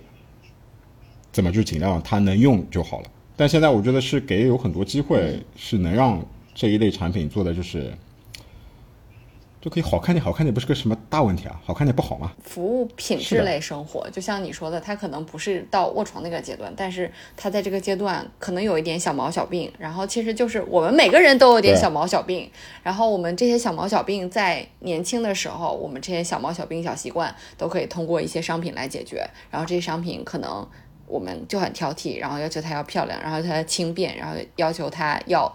[1.32, 3.08] 怎么就尽量它能用就好了。
[3.36, 6.24] 但现在我觉得是给有很多机会，是能让
[6.54, 7.94] 这一类产品做的就是。
[9.66, 12.32] 就可以好看点，好看点不是个什么大问题啊，好看点不好吗？
[12.44, 22.48] 服务品质类生活，就像你说的，它可能不是到卧床那个阶段，但是它在这个阶段可能有一点小毛小病，然后其实就是我们每个人都有点小毛小病，
[22.84, 30.64] 然后我们这些小毛小病在年轻的时候，我们这些小毛小病小习惯都可以通过一些商品来解决，然后这些商品可能
[31.08, 35.52] 我们就很挑剔，然后要求它要漂亮，然后它轻便，然后要求它要。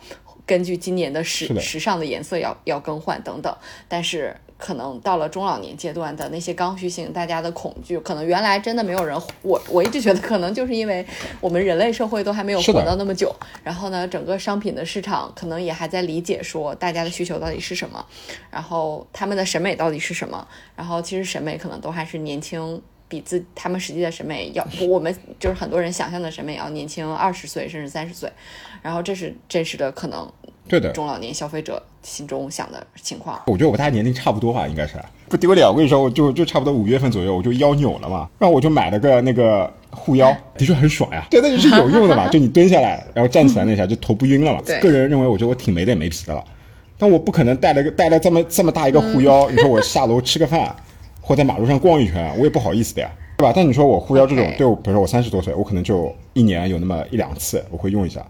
[0.50, 3.56] 根据今年的时的时尚的颜色要要更换等等。
[3.86, 11.06] 但是可能到了中老年阶段的那些刚需性，大家的恐惧，可能原来真的没有人，我我一直觉得可能就是因为
[11.40, 13.32] 我们人类社会都还没有活到那么久，
[13.62, 18.04] 然后呢，整个商品的市场可能也还在理解说大家的需求到底是什么，
[18.50, 22.82] 然后他们的审美到底是什么，然后其实审美可能都还是年轻。
[23.10, 28.30] 比自他们实际的审美要，我们就是很多人想象的审美要年轻二十岁甚至三十岁，
[28.82, 30.32] 然后这是真实的可能
[30.68, 33.40] 对的，中老年消费者心中想的情况。
[33.46, 34.94] 我觉得我跟他年龄差不多吧，应该是
[35.28, 35.66] 不丢脸。
[35.66, 42.28] 我跟你说，我就就差不多五月份左右，我就腰扭了嘛，然后我就买了个那个护腰， 的确很爽呀，真的就是有用的嘛。
[42.30, 44.60] 就你蹲下来，然后站起来那一下，就头不晕了嘛。
[44.64, 46.44] 对个人认为，我觉得我挺没脸没皮的了，
[46.98, 50.74] 但我不可能带了个带了这么这么大一个护腰，你说我下楼吃个饭，
[51.20, 53.52] 或在马路上逛一圈，我也不好意思的呀，对吧？
[53.54, 58.24] 但你说我护腰这种对我，比如说我三十多岁，我可能就一年有那么一两次我会用一下。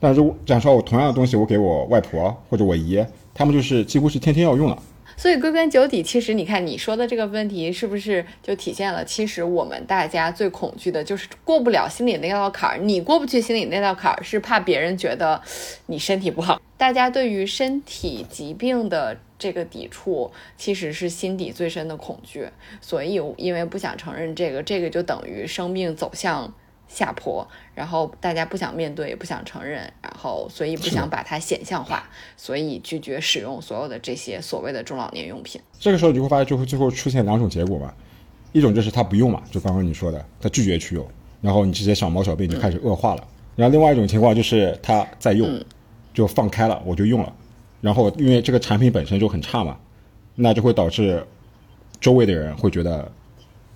[0.00, 4.82] 但是这样说，我同样的东西我给我外婆或者我姨，他们就是几乎是天天要用了。
[5.16, 12.78] 所以归根究底，其实你看你说的这个问题，是不是就体现了，其实我们大家最恐惧的就是过不了心里那道坎儿。
[12.78, 15.42] 你过不去心里那道坎儿，是怕别人觉得
[15.86, 16.62] 你身体不好。
[16.76, 22.46] 大家对于身体疾病的这个抵触，其实是心底最深的恐惧。
[22.80, 26.54] 所以因为不想承认这个，这个就等于生命走向
[26.86, 35.60] 下坡，然后大家不想面对，也不想承认，然后所以不想把它显象化，所以拒绝使用所有的这些所谓的中老年用品。
[35.78, 37.94] 这个时候你就会发现，就会最后出现两种结果嘛，
[38.50, 41.06] 一种就是他不用嘛，就刚刚你说的，他拒绝去用，
[41.40, 43.24] 然后你这些小毛小病就开始恶化了。
[43.54, 45.64] 然后另外一种情况就是他在用，
[46.12, 47.32] 就放开了，我就用了，
[47.80, 49.78] 然后因为这个产品本身就很差嘛，
[50.34, 51.24] 那就会导致
[52.00, 53.08] 周围的人会觉得，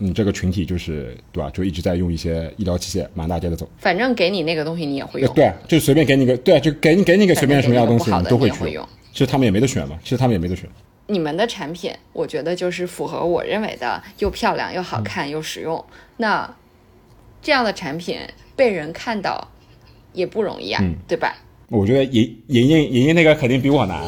[0.02, 3.68] 你这个群体就是对吧，就一直在用一些医疗器械满大街的走。
[3.78, 5.32] 反正给你那个东西，你也会用。
[5.32, 8.84] 对对，就随便给你个，对，就给你给你个随便什么样的东西，你都会去用。
[9.12, 10.68] 其实他们也没得选嘛，其实他们也没得选。
[11.06, 15.84] 你们的产品，我觉得就是符合我认为的又漂亮又好嗯看又实用。
[16.16, 16.52] 那
[17.40, 18.18] 这样的产品
[18.56, 19.48] 被人看到
[20.12, 21.36] 也不容易啊，嗯对吧？
[21.68, 24.02] 我觉得莹莹莹莹莹那个肯定比我难。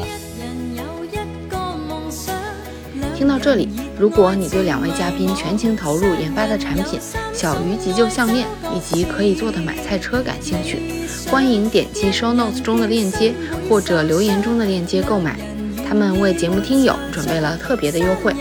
[3.15, 6.99] 听到这里，如果你对两位嘉宾全情投入研发的产品
[7.33, 13.33] 小鱼急救项链以及可以做的买菜车感兴趣，欢迎点击 show notes 中的链接
[13.69, 15.39] 或者留言中的链接购买。
[15.87, 18.35] 他们为节目听友准备了特别的优惠。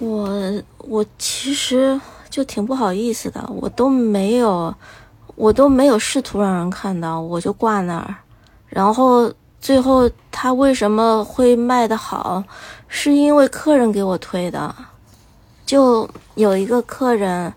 [0.00, 4.74] 我我其实就挺不好意思的，我都没有，
[5.38, 8.12] 我都没有试图让人看到，我就挂那儿。
[8.66, 12.42] 然后最后他为什么会卖得好，
[12.88, 14.74] 是因为客人给我推的。
[15.64, 17.52] 就有一个客人，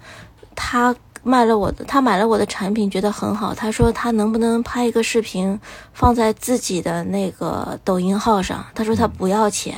[0.56, 3.52] 他卖了我的，他买了我的产品，觉得很好。
[3.52, 5.60] 他说他能不能拍一个视频
[5.91, 8.63] 放在自己的那个抖音号上？
[8.76, 9.76] 他说他不要钱。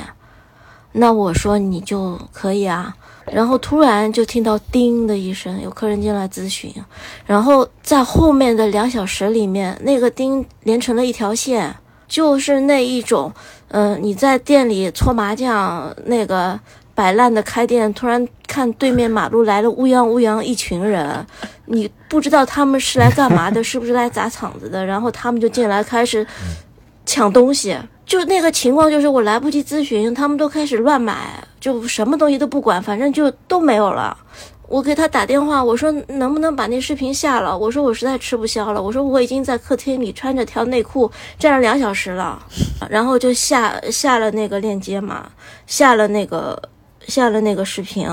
[0.92, 2.94] 那我说你就可以啊。
[3.32, 6.72] 然后突然就听到叮的一声，有客人进来咨询，
[7.26, 11.74] 然后在后面的两小时里面，那个叮连成了一条线，
[12.06, 13.32] 就是那一种，
[13.68, 16.58] 嗯、你在店里搓麻将，那个
[16.94, 21.26] 摆烂的开店，突然看对面马路来了乌泱乌泱一群人，
[21.66, 26.24] 你不知道他们是来干嘛的，是不是来砸场子的，然后他们就进来开始
[27.06, 34.16] 抢东西，就那个情况就是我来不及咨询，他们都开始乱买，就什么东西都不管，反正就都没有了。
[34.66, 37.56] 我给他打电话，我说能不能把那视频下了？
[37.56, 42.42] 我说我实在吃不消了，我说我已经在客厅里穿着条内裤站了两小时了，
[42.88, 45.30] 然后就下下了那个链接嘛，
[45.66, 46.60] 下了那个
[47.06, 48.08] 下了那个视频，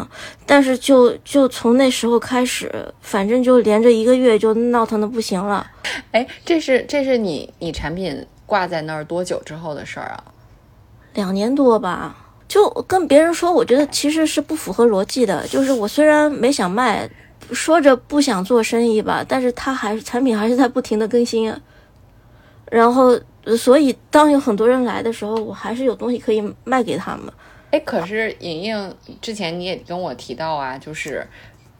[0.45, 5.65] 但是就就从那时候开始，反正就连着一个月就闹腾的不行了。
[6.11, 10.21] 哎，这是这是你你产品挂在那儿多久之后的事儿啊？
[11.13, 12.13] 两年多吧，
[12.49, 15.47] 就跟别人说，我觉得其实是不符合逻辑的。
[15.47, 17.09] 就是我虽然没想卖，
[17.53, 21.57] 说着不想做生意吧，但是它还是产品还是在不停的更新啊。
[22.69, 27.31] 然后，呃所以当有很多人来的时候，我还是有东西可以卖给他们。
[27.71, 31.25] 哎，可是莹莹之前你也跟我提到啊，就是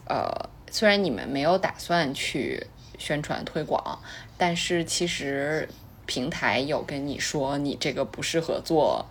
[0.07, 0.31] 呃，
[0.71, 2.65] 虽然你们没有打算去
[2.97, 3.99] 宣传推广，
[4.37, 5.67] 但是其实
[6.11, 9.05] 平台有跟你说你这个不适合做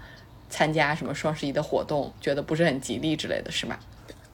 [0.50, 3.78] 参加什么双十一的活动，觉得不是很吉利之类的，是吗？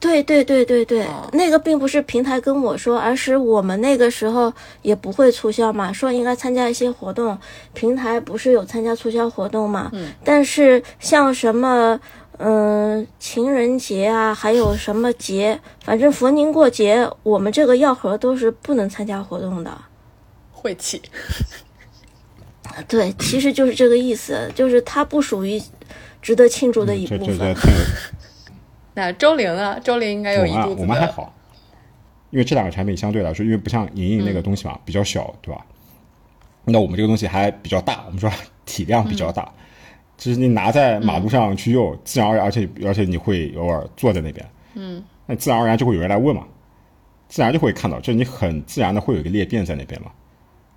[0.01, 4.51] 对对对对对，哦那个并不是平台跟我说，而是我们那个时候
[4.81, 7.37] 也不会促销嘛，说应该参加一些活动，
[7.73, 9.89] 平台不是有参加促销活动嘛？
[9.93, 10.11] 嗯。
[10.25, 11.97] 但是像什么，
[12.37, 19.71] 嗯、情人节啊，还有什么节，反正逢年过节，我们这个药盒都是不能参加活动的。
[20.51, 21.01] 晦气。
[22.87, 25.61] 对，其实就是这个意思，就是它不属于
[26.21, 27.37] 值得庆祝的一部分。
[27.37, 27.69] 这这这
[28.93, 29.79] 那周玲呢？
[29.79, 30.81] 周玲应该有一我们啊肚子。
[30.81, 31.33] 我们还好，
[32.31, 35.65] 因为这两个产品相对来说，因为不像莹莹那个东西嘛，比较小，对吧？
[36.65, 38.29] 那我们这个东西还比较大，我们说
[38.65, 39.51] 体量比较大，
[40.17, 46.43] 就是你拿在马路上去用，自然而然，而且而且你会偶尔坐在那边，嗯，那自然而然就会有人来问嘛，
[47.29, 50.11] 自然就会看到，就你很自然的会有一个裂变在那边嘛。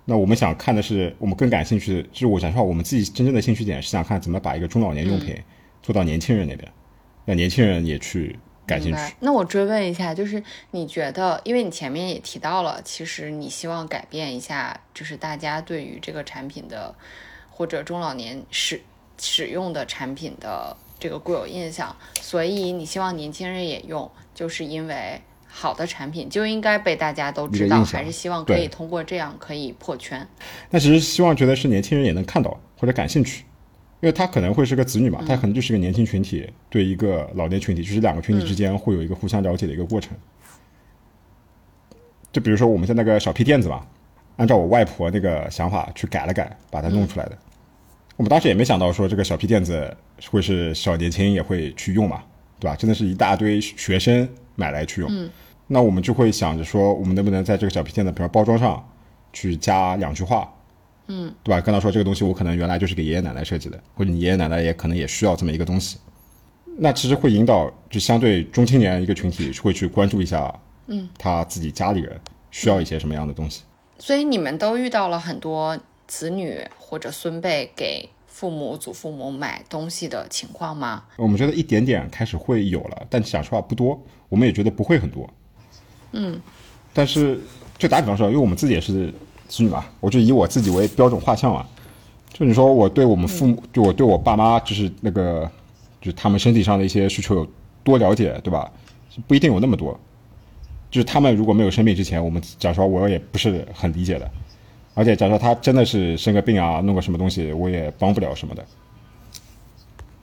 [0.05, 5.39] 那我们想看的是，我们更感兴趣的，就是我想说，我们自己真正的兴趣点是想看怎么把一个中老年用品
[5.83, 6.71] 做到年轻人那边，
[7.25, 9.13] 让年轻人也去感兴趣。。
[9.19, 16.93] 那我追问一下，就是你觉得，因为你前面也提到了，其实你希望改变一下，就是大家对于这个产品的
[17.49, 18.81] 或者中老年使
[19.19, 25.21] 使用的产品的这个固有印象，所以你希望年轻人也用，就是因为
[25.53, 30.25] 好的产品就应该被大家都知道，还是希望可以通过这样可以破圈？
[30.69, 33.43] 那其实希望觉得是年轻人也能看到或者感兴趣，
[33.99, 40.17] 因为他可能会是个子女嘛，他可能就是个年轻群体对一个老年群体，就是两个群体之间会有一个互相了解的一个过程。
[42.31, 43.85] 就比如说我们在那个小皮垫子嘛，
[44.37, 47.37] 按照我外婆那个想法去改了改，把它弄出来的。
[48.15, 49.95] 我们当时也没想到说这个小皮垫子
[50.29, 52.23] 会是小年轻也会去用嘛，
[52.57, 52.75] 对吧？
[52.77, 55.29] 真的是一大堆学生买来去用。
[55.67, 58.85] 那我们就会想着说，我们能不能在这个小皮件的，比如包装上
[59.31, 60.53] 去加两句话，
[61.07, 61.61] 嗯，对吧？
[61.61, 65.97] 跟他说这个东西我可能原来就是给爷爷奶奶设计的，或者你爷爷奶奶也可能也需要这么一个东西。
[66.77, 70.53] 那其实会引导就相对中青年一个群体会去关注一下，
[70.87, 73.63] 嗯，他自己家里人需要一些什么样的东西。
[73.99, 81.03] 所以你们都遇到了很多子女或者孙辈给父母、祖父母买东西的情况吗？
[81.17, 85.29] 我们觉得一点点开始会有了，但讲实话不多，我们也觉得不会很多。
[86.13, 86.41] 嗯，
[86.93, 87.39] 但是
[87.77, 89.13] 就打比方说，因为我们自己也是
[89.47, 91.67] 子女嘛，我就以我自己为标准画像啊。
[92.33, 95.49] 就你说我对我们父母，就我对我爸妈，就是那个，
[95.99, 97.47] 就是他们身体上的一些需求有
[97.83, 98.71] 多了解，对吧？
[99.27, 99.99] 不一定有那么多。
[100.89, 104.31] 就是他们如果没有生病之前，我们讲实话我也不是很理解的，
[104.93, 108.65] 而且假如说他真的是生个病啊，弄个什么东西，我也帮不了什么的。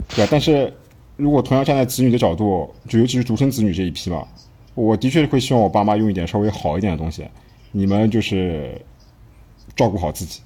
[0.09, 0.28] 对吧？
[0.31, 0.72] 但是
[1.16, 4.26] 如果同样站在子女的角度，就尤其是独生子女这一批嘛，
[4.74, 7.26] 我的确会希望我爸妈用一点稍微好一点的东西，
[7.72, 8.81] 你们就是
[9.76, 10.40] 照顾好自己，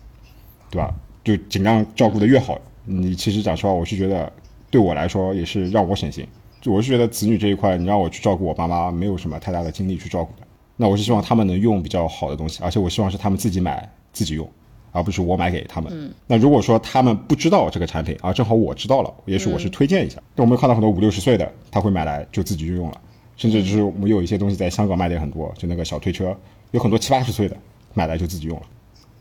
[0.71, 0.95] 对吧？
[1.25, 2.59] 就尽量照顾的越好。
[2.85, 4.33] 你其实讲实话，我是觉得
[4.71, 6.27] 对我来说也是让我省心。
[6.61, 10.47] 就我是觉得子女这一块，你让我去照顾我爸妈，没有什么太大的精力去照顾的。
[10.77, 14.49] 那我是希望他们能用比较好的东西，而且我希望是他们自己买自己用，
[14.93, 16.15] 而不是我买给他们。
[16.27, 20.23] 那如果说他们不知道这个产品，啊，正好我知道了，也许我是推荐一下。
[20.37, 23.01] 那我们看到很多五六十岁的，他会买来就自己就用了，
[23.37, 26.37] 甚至就是我们有一些东西在香港卖的也很多，就那个小推车，
[26.73, 27.57] 有很多七八十岁的
[27.95, 28.67] 买来就自己用了。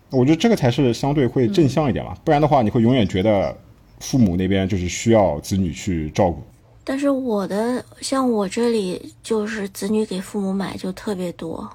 [0.10, 3.56] 我觉得这个才是相对会正向一点嘛，不然的话，你会永远觉得
[4.02, 6.42] 父母那边就是需要子女去照顾。
[6.84, 11.70] 但是我的像我这里就是子女给父母买就特别多，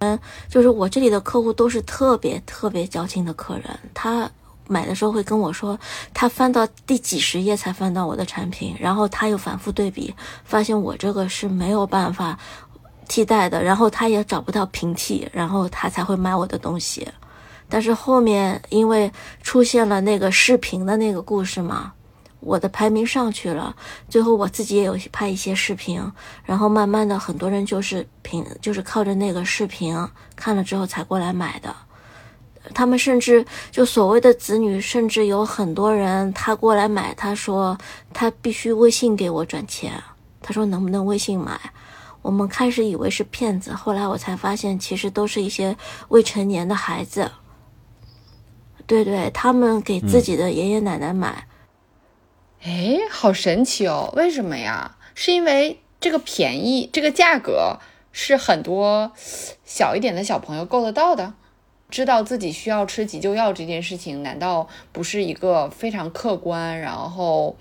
[0.00, 4.28] 嗯，就是我这里的客户都是特别特别矫情的客人，他
[4.66, 5.78] 买的时候会跟我说，
[6.14, 12.38] 他翻到第几十页才翻到我的产品，然后他又反复对比，发现我这个是没有办法
[13.08, 17.06] 替代的，然后他也找不到平替，然后他才会买我的东西。
[17.68, 21.92] 但是后面因为出现了那个视频的那个故事嘛，
[22.40, 23.74] 我的排名上去了，
[24.08, 26.02] 最后我自己也有拍一些视频，
[26.44, 29.96] 然后慢慢的很多人就是凭就是靠着那个视频
[30.34, 31.74] 看了之后才过来买的。
[32.74, 37.76] 他们甚至就所谓的子女，甚至有很多人他过来买，他说
[38.12, 39.92] 他必须微信给我转钱，
[40.42, 41.58] 他说能不能微信买？
[42.22, 45.74] 我们开始以为是骗子，后来我才发现其实都是一些
[46.08, 47.30] 未成年的孩子。
[48.86, 51.46] 对对，他们给自己的爷爷奶奶买，
[52.62, 54.12] 哎，好神奇哦！
[54.14, 54.96] 为什么呀？
[55.14, 57.78] 是因为这个便宜，这个价格
[58.12, 59.12] 是很多
[59.64, 61.32] 小一点的小朋友够得到的。
[61.88, 66.78] 知道自己需要吃急救药这件事情，难道不是一个非常客观？
[66.78, 67.56] 然后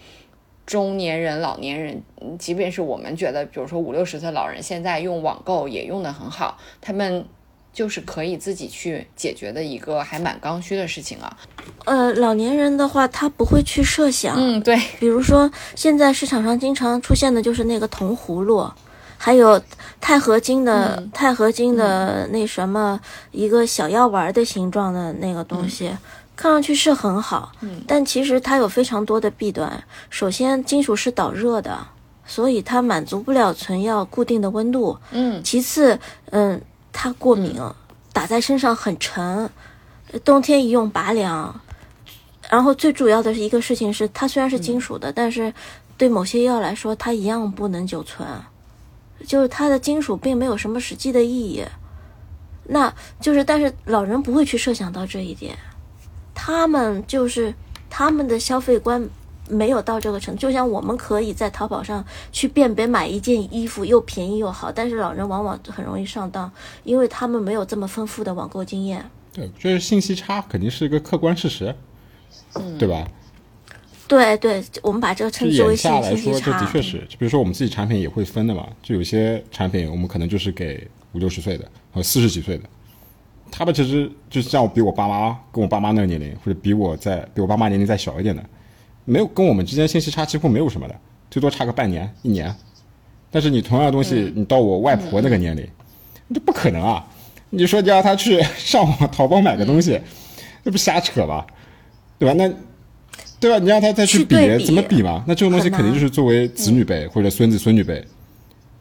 [0.66, 2.04] 中年人、老年人，
[2.38, 7.26] 即便是我们觉得，比如说五六十岁老人，现在用网购也用得很好，他们
[7.74, 11.38] 就是可以自己去解决的一个还蛮刚需的事情啊。
[11.86, 18.70] 呃，老年人的话，他不会去设想，嗯，对，比如说现在市场上经常出现的就是那个铜葫芦，
[19.18, 19.62] 还有
[20.02, 23.00] 钛合金的、嗯钛合金的那什么、
[23.32, 25.92] 一个小药丸的形状的那个东西，
[26.36, 29.84] 看上去是很好，嗯但其实它有非常多的弊端。
[30.10, 31.78] 首先，金属是导热的，
[32.26, 34.98] 所以它满足不了存药固定的温度。
[35.12, 36.00] 嗯其次，
[36.32, 36.62] 嗯，
[37.02, 37.58] 它过敏，
[38.12, 39.50] 打在身上很沉，
[40.26, 41.62] 冬天一用拔凉。
[42.50, 45.54] 然后最主要的是一个事情是，它虽然是金属的，但是
[45.96, 48.28] 对某些药来说，它一样不能久存，
[49.26, 51.64] 就是它的金属并没有什么实际的意义。
[52.66, 55.58] 那就是，但是老人不会去设想到这一点，
[56.36, 57.54] 他们就是
[57.90, 59.08] 他们的消费观
[59.50, 60.40] 没有到这个程度。
[60.40, 66.50] 就像我们可以在淘宝上去辨别买一件衣服又便宜又好，但是老人往往很容易上当，
[66.84, 69.04] 因为他们没有这么丰富的网购经验。
[69.34, 71.76] 对，就是信息差肯定是一个客观事实，
[72.56, 73.08] 嗯对吧？
[74.08, 76.60] 对对，我们把这个称之为眼信下来说，信息差。
[76.60, 82.64] 这的确是，就比如说我们自己产品也会分的嘛，就有些产品我们可能就是给五六十岁的和四十几岁的，
[83.52, 88.44] 他们其实就像我比我爸妈跟我爸妈那个年龄，或者比我在比我爸妈年龄再小一点的，
[89.10, 90.96] 没有跟我们之间信息差几乎没有什么的，
[91.32, 92.56] 最多差个半年一年。
[93.32, 95.68] 但是你同样的东西，你到我外婆那个年龄，
[96.34, 97.06] 这不可能啊！
[97.50, 100.00] 你说你让她去上网淘宝买个东西，
[100.64, 101.46] 那不瞎扯吧？
[102.20, 102.34] 对吧？
[102.34, 102.48] 那
[103.40, 103.58] 对吧？
[103.58, 105.24] 你让他再比去，比怎么比嘛？
[105.28, 108.06] 那这种东西肯定就是作为子女辈或者孙子孙女辈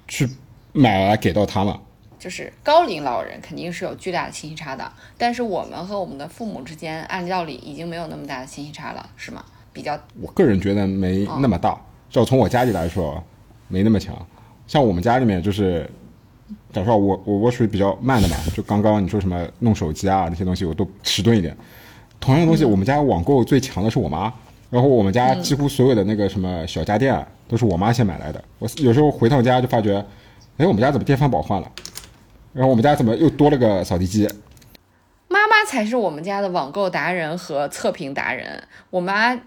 [0.07, 0.29] 去
[0.72, 1.81] 买来给到他嘛。
[2.18, 9.45] 就是高龄老人肯定是有巨大的信息差的，但是我们和我们的父母之间，按道理已经没有那么大的信息差了，是吗？
[9.79, 11.72] 比较我个人觉得没那么大，
[12.11, 13.22] 至少从我家里来说，
[13.68, 14.12] 没那么强。
[14.66, 15.89] 像我们家里面就是，
[16.72, 21.57] 假如说我我我属于比较慢的嘛，就刚刚你说什么弄手机啊那些东西，我都迟钝一点。
[22.18, 24.33] 同样的东西，我们家网购最强的是我妈，
[24.68, 28.43] 然后我们家几乎所有的那个什么小家电啊都是我妈先买来的。
[28.59, 30.05] 我有时候回趟家就发觉，
[30.57, 31.70] 哎，我们家怎么电饭煲换了？
[32.53, 34.29] 然后我们家怎么又多了个扫地机？
[35.29, 38.62] 妈妈才是我们家的网购达人和测评达人。
[38.89, 39.39] 我妈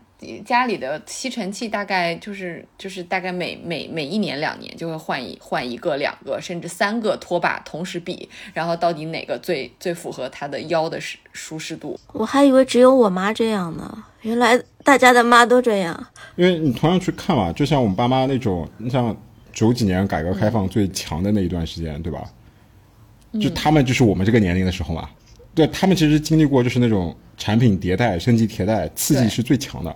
[0.45, 11.99] 家里的吸尘器大概就是就是大概每每每一年两年就会换一换一个两个甚至三个拖把同时比，然后到底哪个最最符合她的腰的舒舒适度？
[12.13, 16.07] 我还以为只有我妈这样呢，原来大家的妈都这样。
[16.35, 19.15] 因为你同样去看嘛，就像我们爸妈那种，你像
[19.51, 22.23] 九几年改革开放最强的那一段时间，对吧？
[23.39, 25.09] 就他们就是我们这个年龄的时候嘛，
[25.55, 29.95] 对他们其实经历过就是那种产品迭代、升级迭代，刺激是最强的，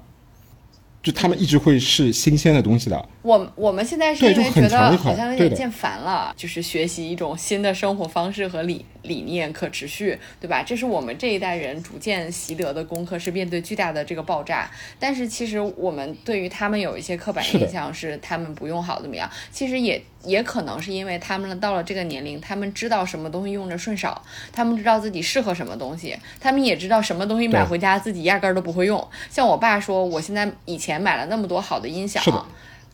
[1.06, 3.10] 就他们一直会是新鲜的东西的。
[3.22, 10.64] 我我们现在是因为觉得好像有点见烦了，就是学习一种新的生活方式和理理念，可持续，对吧？
[10.64, 14.68] 这是我们这一代人逐渐习得的功课，是面对巨大的这个爆炸。
[14.98, 19.30] 但是其实我们对于他们有一些刻板印象，是他们不用好怎么样？
[19.52, 24.16] 其实也也可能是因为他们到了这个年龄，他们知道什么东西用着顺手，
[24.52, 29.08] 他们知道自己适合什么东西，他们也知道什么东西买回家自己压根儿都不会用。
[29.30, 32.24] 像我爸说，我现在以前买了那么多好的音响。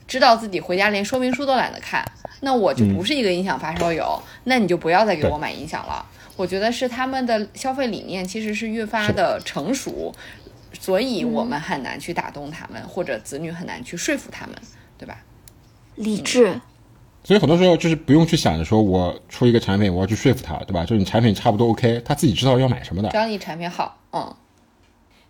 [0.08, 2.04] 知道自己回家连说明书都懒得看，
[2.42, 6.06] 那我就不是一个音响发烧友，那你就不要再给我买音响了。
[6.36, 10.14] 我觉得是他们的消费理念其实是越发的成熟，
[10.78, 14.56] 所以我们很难去打动他们，或者子女很难去说服他们，
[14.98, 15.18] 对吧？
[15.96, 16.60] 理智，
[17.24, 20.84] 所以很多时候就是不用去想着说我出一个产品我要去说服他，对吧？
[20.84, 23.18] 就是你产品差不多 OK，他自己知道要买什么的只。
[23.18, 24.36] 要你产品好，嗯。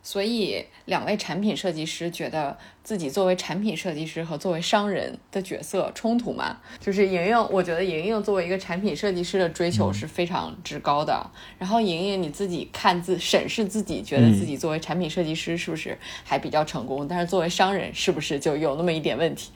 [0.03, 6.57] 所以，两位产品设计师觉得自己作为产品设计师和作为商人的角色冲突吗？
[6.79, 11.23] 就是莹莹，我觉得莹莹作为一个产品设计师的追求是非常之高的。
[11.59, 17.07] 然后，莹莹你自己看自审视自己，觉得自己作为产品设计师是不是还比较成功？
[17.07, 19.51] 但是作为商人，是不是就有那么一点问题？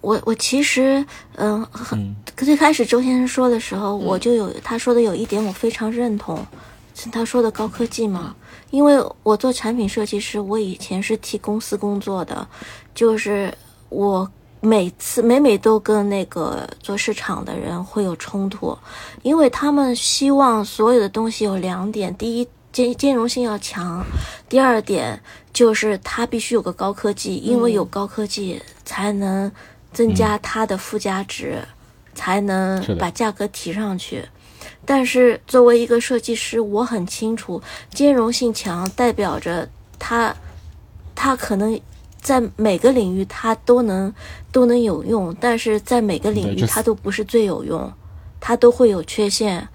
[0.00, 1.04] 我我其实，
[1.36, 6.44] 嗯，很最开始周先生说的时候，我就有他说的有一点我非常认同，
[6.94, 8.34] 是他说的高科技嘛。
[8.70, 12.46] 因为我做产品设计师，我以前是替公司工作的，
[12.94, 13.52] 就是
[13.88, 14.30] 我
[14.60, 18.78] 每次每每都跟那个做市场的人会有冲突，
[19.22, 24.04] 因为他们希望所有的东西有两点：第一，兼兼容性要强；
[24.48, 25.20] 第二点
[25.52, 29.50] 就是它必须有个高科技，因为有高科技才能
[29.92, 31.62] 增加它的附加值，
[32.14, 34.24] 才能把价格提上去。
[34.84, 37.62] 但是作为一个设计师，我很清楚，
[37.92, 39.68] 兼容性强代表着
[39.98, 40.34] 它，
[41.14, 41.78] 它可能
[42.20, 44.12] 在每个领域它都能
[44.52, 47.92] 都能有用，但是在每个领域它都不是最有用，
[48.40, 49.66] 它都会有缺陷。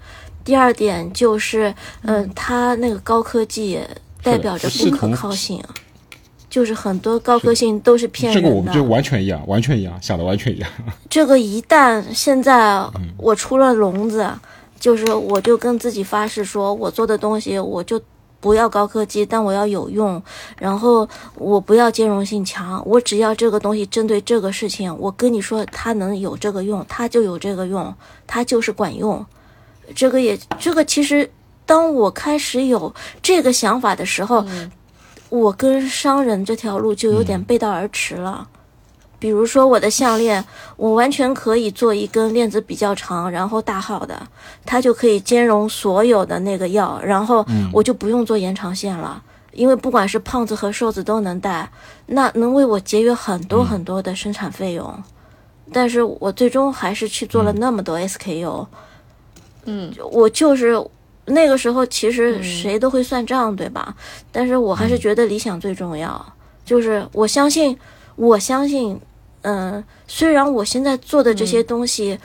[0.44, 3.80] 第二点就是，嗯，它那个高科技
[4.22, 5.62] 代表着不可靠性，
[6.56, 8.48] 就是很多高科性都是骗人的。
[8.48, 10.70] 这个我们就完全一样，完全一样，想的完全一样。
[11.10, 14.26] 这个一旦现在嗯我出了笼子，
[14.80, 18.00] 就是我就跟自己发誓说，我做的东西我就
[18.40, 20.22] 不要高科技，但我要有用，
[20.58, 27.94] 然后我不要兼容性强，我只要这个东西针对这个事情，我跟你说它能有这个用，它就有这个用，
[28.26, 29.22] 它就是管用。
[29.94, 31.30] 这个也，这个其实，
[31.66, 34.42] 当我开始有这个想法的时候，
[35.28, 38.48] 我跟商人这条路就有点背道而驰了。
[39.18, 40.44] 比如说我的项链，
[40.76, 44.20] 我完全可以做一根链子比较长，然后大号的，
[44.64, 49.22] 它就可以兼容所有的那个药，然后我就不用做延长线了，
[49.52, 51.68] 因为不管是胖子和瘦子都能戴，
[52.04, 55.02] 那能为我节约很多很多的生产费用。
[55.72, 58.66] 但是我最终还是去做了那么多 SKU，
[59.64, 60.78] 嗯，我就是
[61.26, 63.94] 那个时候其实谁都会算账，对吧？
[64.32, 67.76] 但是我还是觉得理想最重要，就是我相信，
[68.14, 68.98] 我相信，
[69.42, 72.18] 嗯、虽然我现在做的这些东西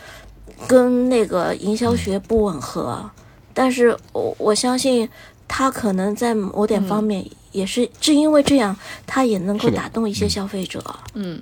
[0.67, 3.09] 跟那个营销学不吻合，
[3.53, 5.09] 但是我我相信
[5.47, 8.75] 他可能在某点方面也是正因为这样，
[9.05, 10.83] 他也能够打动一些消费者。
[11.13, 11.41] 嗯。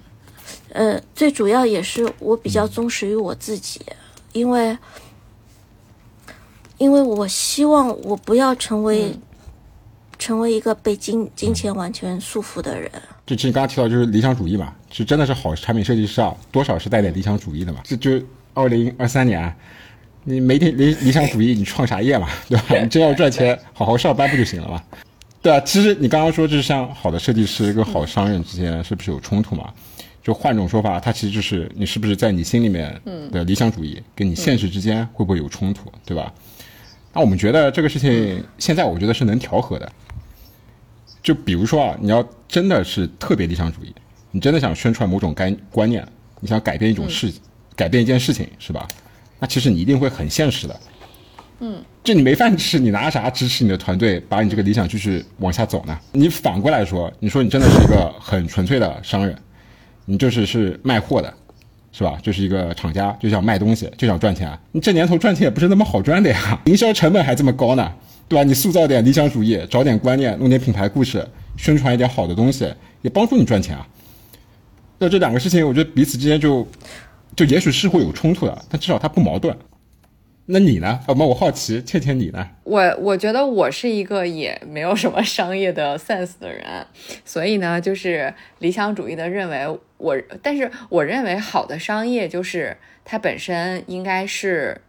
[0.71, 3.81] 呃，最主要也是我比较忠实于我自己，
[4.33, 4.77] 因为
[6.79, 9.21] 因为我希望我不要成为、嗯
[10.19, 12.91] 成为一个被金金钱完全束缚的人。
[13.25, 17.79] 就其实刚刚提到就是理想主义嘛，是真的是好产品设计师啊，多少是带点理想主义的嘛。
[17.85, 18.21] 这就
[18.53, 19.55] 二零二三年，
[20.25, 22.77] 你没点理理想主义，你创啥业嘛，对吧？
[22.83, 24.83] 你真要赚钱，好好上班不就行了嘛？
[25.41, 29.73] 对啊，其实你刚刚说，就是像好的设计师跟好商人之间是不是有冲突嘛？
[30.21, 32.93] 就换种说法，它其实就是你是不是在你心里面
[33.31, 36.33] 的理想主义跟你现实之间会不会有冲突，对吧？
[37.13, 39.91] 那我们觉得这个事情现在我觉得是能调和的。
[41.21, 43.93] 就比如说啊，你要真的是特别理想主义，
[44.31, 46.07] 你真的想宣传某种概观念，
[46.39, 47.31] 你想改变一种事，
[47.75, 48.87] 改变一件事情，是吧？
[49.39, 50.79] 那其实你一定会很现实的。
[51.59, 55.99] 嗯，就你没饭吃，你拿啥支持你的团队把你这个理想继续往下走呢？
[56.13, 59.37] 你反过来说，你说你真的是一个很纯粹的商人，
[60.05, 61.33] 你就是是卖货的，
[61.91, 62.17] 是吧？
[62.21, 64.57] 就是一个厂家，就想卖东西，就想赚钱。
[64.71, 67.91] 你这年头赚钱也不是那么好赚的呀， 营销成本还这么高呢，
[68.27, 68.43] 对吧？
[68.43, 71.27] 你塑造点理想主义，找点观念，弄点品牌故事，
[71.57, 72.71] 宣传一点好的东西，
[73.01, 73.87] 也帮助你赚钱啊。
[74.99, 76.67] 那这两个事情，我觉得彼此之间就
[77.35, 79.55] 就也许是会有冲突的，但至少它不矛盾。
[80.51, 80.87] 那你呢？
[81.05, 82.47] 啊，那我好奇，倩倩你呢？
[82.63, 86.65] 我我觉得我是一个也没有什么商业的 sense 的人，
[87.23, 89.65] 所以呢，就是理想主义的认为
[89.99, 92.75] 我，但是我认为好的商业就是
[93.05, 94.81] 它本身应该是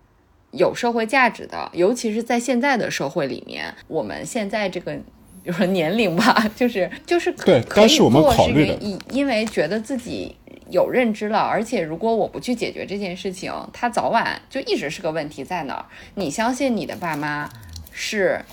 [0.52, 4.98] 有社会价值的，尤其是在现在的社会里面，我们现在这个。
[5.42, 10.36] 比如说年龄吧，就是就是可对可以当时我们做考虑的是因因为觉得自己
[10.68, 15.86] 有认知了，而且如果我不去解决这件事情，它早晚就一直是个问题在那儿。
[16.14, 17.48] 你相信你的爸妈
[17.90, 18.44] 是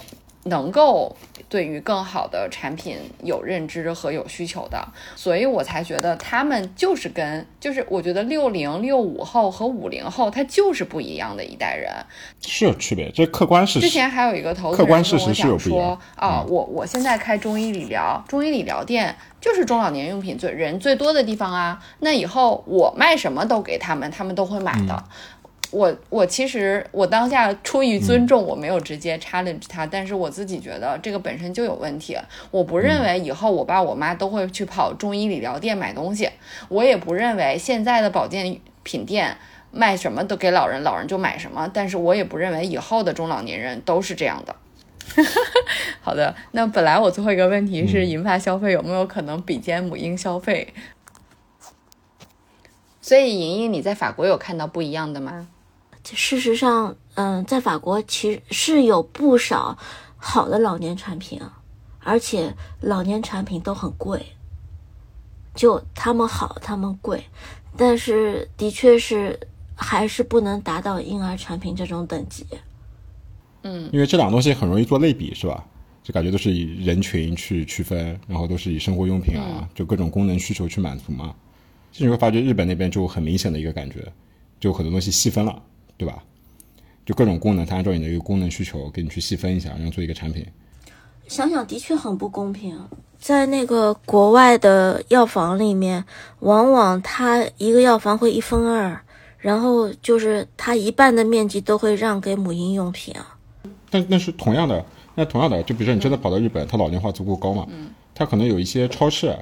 [0.46, 1.14] 能够
[1.50, 4.86] 对于更好的产品有认知和有需求的，
[5.16, 11.92] 所以我才觉得他们就是跟就是我觉得六零六五后和五零后他就是不一样的一代人。
[12.42, 13.82] 是有区别，这客观事实。
[13.82, 21.82] 之前还有一个投资客人跟我观事实是有讲说啊，我我现在开中医理疗，中医理疗店就是中老年用品最人最多的地方啊。
[22.00, 25.04] 那以后我卖什么都给他们，他们都会买的。
[25.70, 32.18] 我我其实我当下出于尊重，我没有直接 challenge 他，但是我自己觉得这个本身就有问题。
[32.52, 36.30] 我不认为以后我爸我妈都会去跑中医理疗店买东西，
[36.70, 39.38] 我也不认为现在的保健品店
[39.72, 41.70] 卖什么都给老人，老人就买什么。
[41.74, 44.56] 但是我也不认为以后的中老年人都是这样的。
[46.00, 50.74] 好的，那本来我最后一个问题是银发消费有没有可能比肩母婴消费？
[53.02, 55.48] 所以莹莹，你在法国有看到不一样的吗？
[56.16, 59.78] 事实上，嗯，在法国其实是有不少
[60.16, 61.62] 好的老年产品啊，
[62.00, 64.26] 而且老年产品都很贵。
[65.56, 67.24] 就他们好，他们贵，
[67.76, 69.40] 但是的确是
[69.76, 72.46] 还是不能达到婴儿产品这种等级。
[73.64, 75.66] 嗯因为这两个东西很容易做类比，是吧？
[76.04, 81.36] 就感觉都是以人群去区分，然后都是以生活用品啊，就各种功能需求去满足嘛。
[81.92, 84.14] 其实你会发觉日本那边就很明显的一个感觉，
[84.60, 85.62] 就很多东西细分了，
[85.98, 86.24] 对吧？
[87.06, 90.46] 就各种功能，它按照你的一个功能需求给你去细分一下，然后做一个产品。
[91.28, 92.78] 想想的确很不公平，
[93.18, 96.04] 在那个国外的药房里面，
[96.40, 99.00] 往往它一个药房会一分二，
[99.38, 103.38] 然后就是它一半的面积都会让给母婴用品啊。
[103.90, 104.86] 但那是同样的，
[105.16, 107.68] 那同样的，就比如说你真的跑到日本，它老龄化足够高嘛，
[108.14, 109.34] 它可能有一些超市，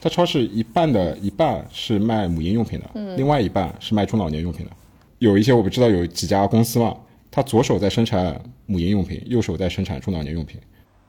[0.00, 4.72] 它超市一半的一半是卖母婴用品的，另外一半是卖中老年用品的。
[5.20, 6.96] 有一些我不知道有几家公司嘛，
[7.30, 10.58] 他左手在生产母婴用品，右手在生产中老年用品。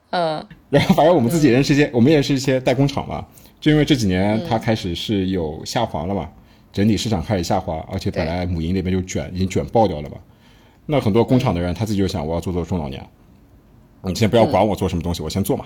[0.09, 3.25] 嗯，然后反正我们自己也认识一些，我们也是一些代工厂嘛，
[3.61, 6.29] 就因为这几年它开始是有下滑了嘛，
[6.73, 10.17] 整体市场开始下滑，而且本来母婴那边就卷，已经卷爆掉了嘛。
[10.85, 13.01] 那很多工厂的人他自己就想，我要做做中老年，
[14.03, 15.65] 你先不要管我做什么东西，我先做嘛，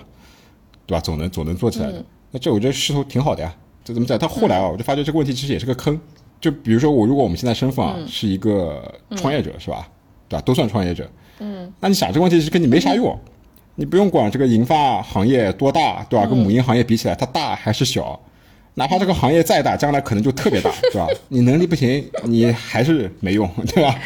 [0.86, 1.00] 对吧？
[1.00, 2.04] 总能总能做起来的。
[2.30, 3.52] 那这我觉得势头挺好的呀。
[3.84, 4.16] 这怎么讲？
[4.16, 6.00] 但后来啊，我就发觉这个问题其实也是个坑。
[6.40, 9.88] 就比如说我，如果我们现在身份啊是一个创业者，是吧？
[10.28, 10.42] 对吧？
[10.42, 11.08] 都算创业者。
[11.38, 11.72] 嗯。
[11.80, 13.18] 那你想这个问题是跟你没啥用。
[13.74, 16.26] 你不用管这个银发行业多大，对吧？
[16.26, 18.18] 跟母婴行业比起来，它大还是小？
[18.74, 21.08] 哪怕这个行业再大，将来可能就特别大，对吧？
[21.28, 23.98] 你能力不行，你还是没用，对吧？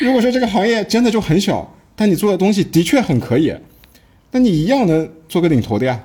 [0.00, 3.54] 如果说这个行业真的就很小，但你做的东西的确很可以，
[4.30, 6.02] 那你一样能做个领头的呀。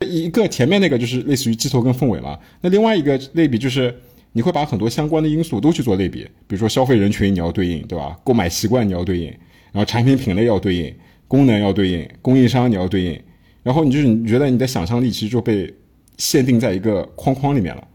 [0.00, 3.94] 一个前面那个就是类似于鸡头跟凤尾嘛，那另外一个类比就是
[4.32, 8.16] 你会把很多相关的因素都去做类比，比如说消费人群你要对应，对吧？
[8.24, 9.26] 购买习惯你要对应，
[9.72, 10.94] 然后产品品类要对应。
[11.28, 13.22] 功能要对应，供应商你要对应，
[13.62, 15.72] 然后你就是你觉得你的想象力其实就被
[16.16, 17.88] 限定在一个框框里面了。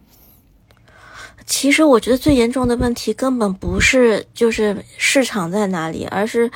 [1.45, 6.49] 其实我觉得最严重的问题根本不是就是市场在哪里，而是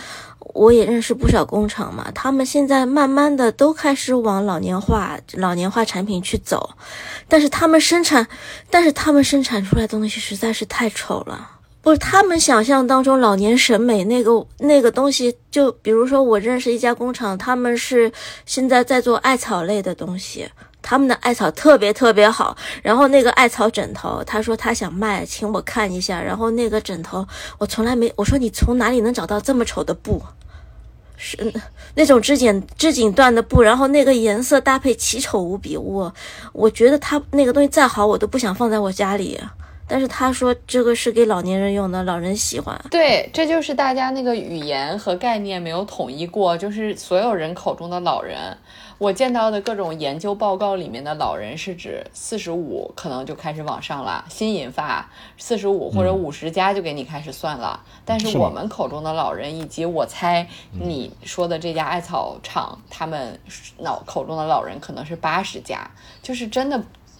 [0.53, 6.71] 我也认识不少工厂嘛，他们现在慢慢的都开始往老年化、老年化产品去走，
[7.27, 8.27] 但是他们生产，
[8.69, 11.51] 但是他们生产出来的东西实在是太丑了。
[11.81, 18.11] 不是他们想象当中老年审美那个那个东西，就比如说我认识一家工厂，他们是
[18.45, 20.49] 现在在做艾草类的东西，
[20.89, 22.57] 他们的艾草特别特别好。
[22.81, 26.19] 然后那个艾草枕头，他说他想卖，请我看一下。
[26.19, 27.23] 然后那个枕头
[27.59, 30.19] 我从来没，我说你从哪里能找到这么丑的布？
[31.15, 31.37] 是
[31.93, 36.11] 那种织锦织锦缎的布，然后那个颜色搭配奇丑无比，我
[36.53, 39.39] 我觉得他那个东西再好，我都不想放在我家里。
[39.89, 42.79] 但是他说这个是给老年人用的，老人喜欢。
[42.91, 48.55] 对，这就是大家那个语言和概念没有统一过，就是所有人口中的老人。
[48.99, 57.81] 我见到的各种研究报告里面的老人是指四十五可能就开始往上了，新银发四十五或者五十加就给你开始算了。
[58.03, 63.39] 但是我们口中的老人，以及我猜你说的这家艾草厂，他们
[63.79, 65.89] 脑口中的老人可能是八十加，
[66.21, 66.79] 就是真的。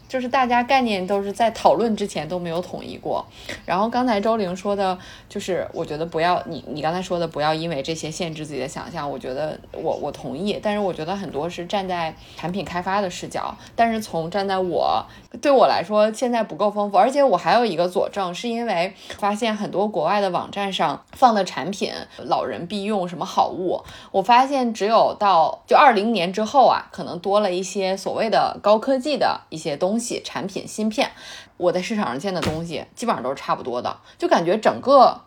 [0.10, 3.24] 就是大家概念都是在讨论之前都没有统一过，
[3.64, 4.97] 然后刚才周玲说的，
[5.30, 15.05] 就是我觉得不要你你刚才说的不要因为这些限制自己的想象，我觉得我我同意，但是我觉得很多是站在产品开发的视角，但是从站在我
[15.39, 23.80] 对我来说现在不够丰富，而且我还有一个佐证，是因为发现很多国外的网站上放的产品老人必用什么好物，
[24.12, 29.99] 我发现只有到就二零年之后啊，可能多了一些所谓的高科技的一些东西。
[30.24, 31.12] 产品芯片，
[31.58, 35.22] 我在市场上见的东西基本上都是差不多的，就感觉整个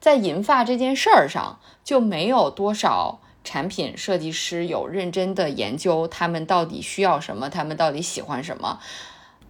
[0.00, 8.80] 在银发这件事儿上就没有多少产品设计师有认真的研究他们到底需要什么，他们到底喜欢什么。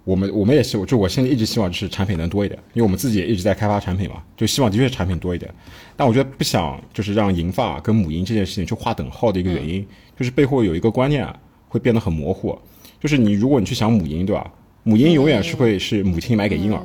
[0.05, 5.53] 我们我们也希望，就我现在一直希望就是产品能多一点，因为我们自己也一直在开发产品嘛，就希望的确是产品多一点。
[5.97, 9.85] 但我觉得不想就是让银发跟母婴这件事情去划等号的一个原因，
[10.17, 11.37] 就是背后有一个观念啊，
[11.69, 12.57] 会变得很模糊，
[13.01, 14.49] 就是你如果你去想母婴，对吧？
[14.89, 16.81] 母婴永远是会是母亲买给婴儿，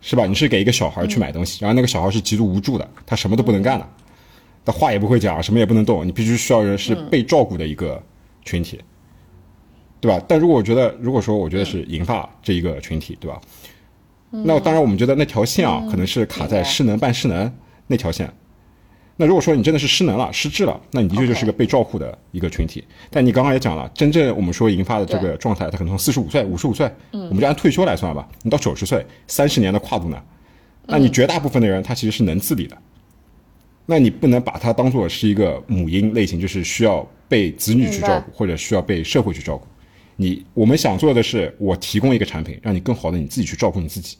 [0.00, 0.26] 是吧？
[0.26, 3.88] 你是给一个小孩去买东西，然后那个小孩是极度无助的，他什么都不能干的，
[4.64, 8.00] 他话也不会讲，什么也不能动，你必须需要人是被照顾的一个
[8.44, 8.80] 群体，
[10.00, 10.24] 对吧？
[10.28, 13.40] 但如果我觉得，如果说我觉得是银发这一个群体，对吧？
[14.30, 17.52] 那当然我们觉得那条线啊，可能是卡在失能半失能
[17.88, 18.32] 那条线。
[19.20, 22.84] 那如果说你真的是失能了、失智了，那你的确就是个被照顾的一个群体。
[23.10, 30.22] 但你刚刚也讲了，真正我们说银发的这个状态，他可能从四十五岁、五十五岁，我们就按退休来算吧，你到九十岁，三十年的跨度呢？
[30.86, 32.78] 那你绝大部分的人他其实是能自理的。
[33.86, 39.66] 那你不能把它当做是一个母婴类型，就是需要被子女去照顾，或者需要被社会去照顾。
[40.14, 44.16] 你我们想做的是，我提供一个产品，让你更好的你自己去照顾你自己。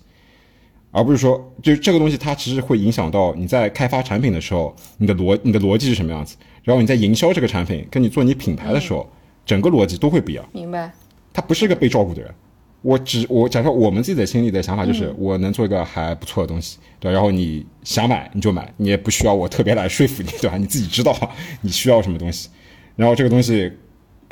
[0.91, 6.36] 而不是说，就这个东西，它其实会影响到你在开发产品的时候，你的逻你的逻辑是什么样子。
[6.64, 9.09] 然后你在营销这个产品，跟你做你品牌的时候，
[9.45, 10.45] 整个逻辑都会不一样。
[10.53, 10.91] 明白。
[11.32, 12.34] 他不是一个被照顾的人。
[12.80, 17.12] 我只我假设我们自己的心里的想法就是，我能做一个还不错的东西，对。
[17.12, 20.57] 然后你想买你就买，你也不需要我特别来说服你，对吧？
[20.57, 21.14] 你自己知道
[21.61, 22.49] 你需要什么东西。
[22.97, 23.70] 然后这个东西，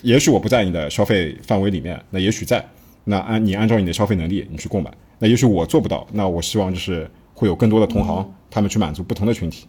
[0.02, 2.64] 也许我不在你的消费范围里面，那也许在。
[3.08, 4.92] 那按你按照你的消费能力，你去购买。
[5.20, 9.66] 那也许我做不到，那我希望就是会有更多的同行，他们去满足不同的群体，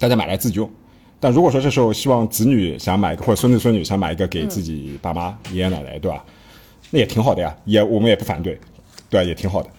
[0.00, 0.68] 大家买来自己用。
[1.20, 6.24] 但如果说这时候希望子女想买一个，或者孙子孙女想买一个给自己爸妈、爷爷奶奶，对吧？
[6.90, 8.58] 那也挺好的呀，也我们也不反对，
[9.08, 9.24] 对吧？
[9.24, 9.70] 也挺好的。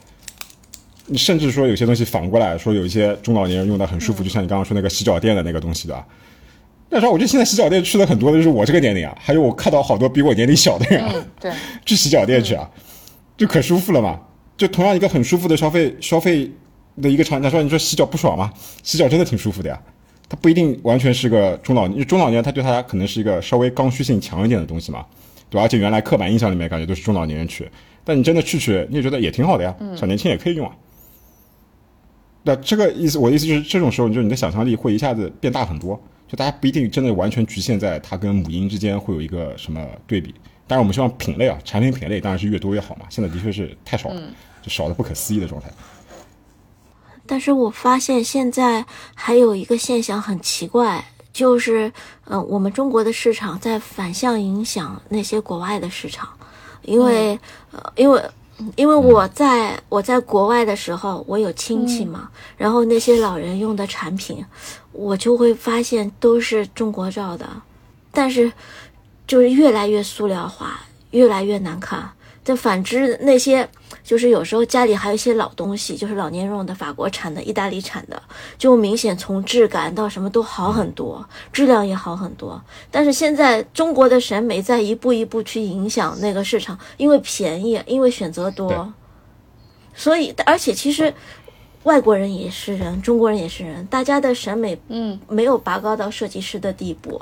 [1.05, 6.07] 你甚至说有些东西反过来说，有一些中老年人用的很舒服，就像你刚刚说那个洗脚垫的那个东西，对吧？
[6.93, 11.51] 那时候我觉得现在洗脚店去的很多的就是我这个年龄啊，还有我看到好多比我年龄小的人啊，嗯，对，
[11.83, 12.69] 去洗脚店去啊，
[13.35, 14.19] 就可舒服了嘛。
[14.55, 16.49] 就同样一个很舒服的消费消费
[17.01, 18.53] 的一个场景，说你说洗脚不爽吗？
[18.83, 19.81] 洗脚真的挺舒服的呀。
[20.29, 25.03] 它不一定完全是个中老年，中老年他对他可能是一个稍微刚需性强一点的东西嘛，
[25.49, 25.63] 对吧？
[25.63, 27.67] 而且原来刻板印象里面感觉都是中老年人去，
[28.03, 30.75] 但你真的去去，你也觉得也挺好的呀，小年轻也可以用啊。
[32.43, 35.99] 那这个意思，我的意思就是，这种时候，就是你的想象力会一下子变大很多。
[36.34, 40.34] 就大家不一定真的完全局限在它跟母婴之间会有一个什么对比。
[40.65, 43.05] 当然，我们希望品类啊，产品品类当然是越多越好嘛。
[43.07, 44.19] 现在的确是太少了，
[44.59, 45.69] 就少的不可思议的状态。
[47.27, 51.93] 但是我发现现在还有一个现象很奇怪，就是，
[52.25, 56.27] 嗯、我们中国的市场在反向影响那些国外的市场，
[56.81, 57.39] 因为，
[57.71, 58.19] 呃，因为。
[58.76, 64.45] 因为我在我在国外的时候，我有亲戚嘛，然后那些老人用的产品，
[64.91, 67.47] 我就会发现都是中国造的，
[68.12, 68.51] 但是
[69.26, 70.82] 就是越来越塑料化，
[71.12, 72.12] 越来越难看。
[72.43, 73.67] 但反之，那些
[74.03, 78.21] 就是有时候家里还有一些老东西，就是老年人用的法国产的、意大利产的，
[78.57, 82.61] 就明显从质感到什么都好很多，质量也好很多。
[82.91, 88.93] 但是现在中国的审美在一步一步去影响那个市场，因为便宜，因为选择多，
[89.93, 91.13] 所以而且其实
[91.83, 95.19] 外国人也是人，中国人也是人，大家的审美嗯。
[95.29, 97.21] 没有拔高到设计师的地步，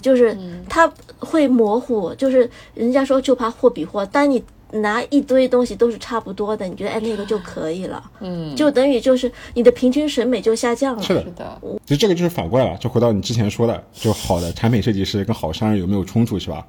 [0.00, 0.36] 就是
[0.68, 4.42] 他会模糊，就是人家说就怕货比货，但你
[4.72, 11.02] 拿一堆东西都是差不多的，你觉得哎那个就可以了，嗯，就等于就是你的平均审美就下降了。
[11.02, 16.66] 是的是，的，其实这个就是反过来了，就回到你之前说的，就好的产品设计师跟好商人有没有冲突，是吧？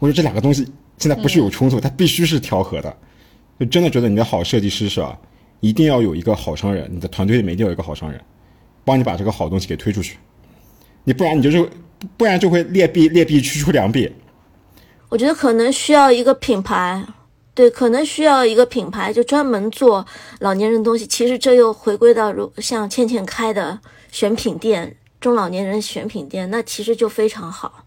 [0.00, 0.66] 我觉得这两个东西
[0.98, 2.94] 现在不是有冲突，它必须是调和的。
[3.60, 5.16] 就真的觉得你的好设计师是吧，
[5.60, 8.20] 一定要有一个好商人，你的团队里面一定要有一个好商人，
[8.84, 10.18] 帮你把这个好东西给推出去。
[11.04, 11.70] 你不然你就是，
[12.16, 14.10] 不然就会劣币劣币驱逐良币。
[15.08, 17.00] 我觉得可能需要一个品牌，
[17.54, 20.04] 对，可能需要一个品牌就专门做
[20.40, 21.06] 老年人东西。
[21.06, 23.78] 其实这又回归到如像倩倩开的
[24.10, 27.84] 选品店，中老年人选品店，那其实就非常好。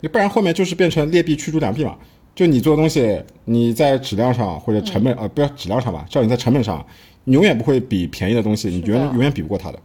[0.00, 1.96] 你不然后面就是变成劣币驱逐良币嘛。
[2.34, 6.84] 就你做东西，你在质量上或者成本啊、呃，不要质量上吧，只要你在成本上，
[7.22, 9.78] 你永远不会比便宜的东西，你永远永远比不过它的。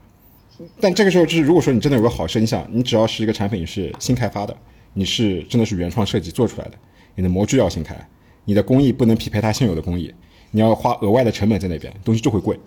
[0.81, 4.57] 但这个时候，就是如果说你真的有个好设计，你想，你只要是一个产品是新开发的，
[4.93, 6.71] 你是真的是原创设计做出来的，
[7.13, 7.95] 你的模具要新开，
[8.49, 10.11] 你的工艺不能匹配它现有的工艺，
[10.49, 12.59] 你要花额外的成本在那边，东西就会贵。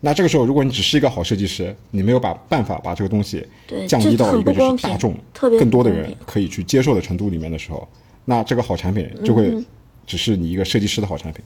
[0.00, 3.46] 那这个时候，如果你只是一个好设计师，你没有把办法把这个东西
[3.86, 7.86] 降低到一个就是大众更多的人可以去接受的程度里面的时候，
[8.24, 9.64] 那这个好产品就嗯会
[10.06, 11.44] 只是你一个设计师的好产品，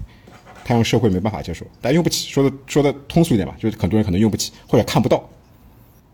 [0.65, 2.31] 它让社会没办法接受，但用不起。
[2.31, 5.29] 说的说的通俗一点吧，就是很多人可能用不起或者看不到。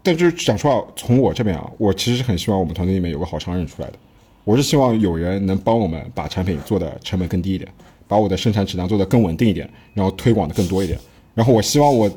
[0.03, 3.99] 但就是讲实话，从我这边啊，我其实是很希望我们团队里面有个好商人出来的。
[4.45, 7.71] 我是希望有人能帮我们把产品做的成本更低一点，
[8.07, 10.99] 把我的生产质量做得更稳定一点，然后推广的更多一点。
[11.35, 12.11] 然后我希望我，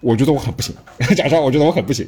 [0.00, 0.74] 我觉得我很不行，
[1.16, 2.06] 讲实话，我觉得我很不行。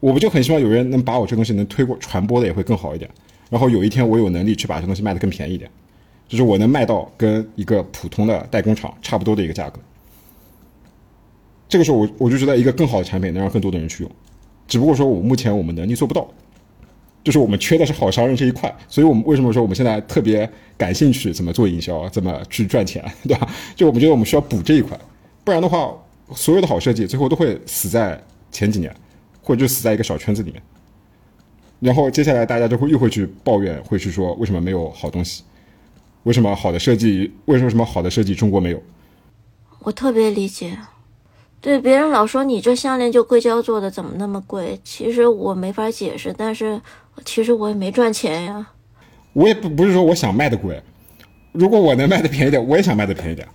[0.00, 3.10] 我不就很希望有人能把我这东西能推过传播的也会更好一点。
[3.50, 5.70] 然后有一天我有能力去把这东西卖得更便宜一点，
[6.28, 9.80] 就是我能卖到跟一个普通的代工厂差不多的一个价格。
[11.68, 14.12] 这个时候我我就觉得一个更好的产品能让更多的人去用，
[14.66, 16.26] 只不过说我目前我们能力做不到，
[17.28, 23.46] 就是我们缺的是好商人这一块，所以我们为什么说我们现在特别感兴趣怎么做营销，怎么去赚钱， 对吧？
[23.76, 24.98] 就我们觉得我们需要补这一块，
[25.44, 25.92] 不然的话，
[26.34, 28.18] 所有的好设计最后都会死在
[28.50, 28.90] 前几年，
[29.42, 30.62] 或者就死在一个小圈子里面。
[31.80, 35.42] 然后接下来大家就会又会去抱怨，会去说为什么没有好东西，
[36.22, 38.82] 为什么好的设计，为什么什么好的设计中国没有？
[39.80, 40.78] 我特别理解。
[41.60, 44.80] 对别人老说你这项链就硅胶做的，怎么那么贵？
[44.84, 46.80] 其实我没法解释，但是
[47.24, 48.68] 其实我也没赚钱呀。
[49.32, 50.82] 我也不不是说我想卖的贵，
[51.52, 53.46] 如果我能卖的便宜点，我也想卖的便宜点。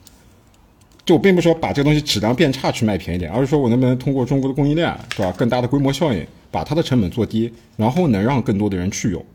[1.05, 5.33] 就我并不是说把这个东西质量变差去卖便宜点，而是说我能不能通过中国的供应链，对吧？
[5.37, 9.25] 更大的规模效应，把它的成本做低，然后能让更多的人去用。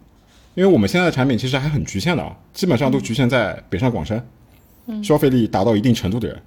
[0.55, 4.23] 因为我们现在的产品其实还很局限的啊，基本上都局限在北上广深，
[5.05, 6.41] 消费力达到一定程度的人。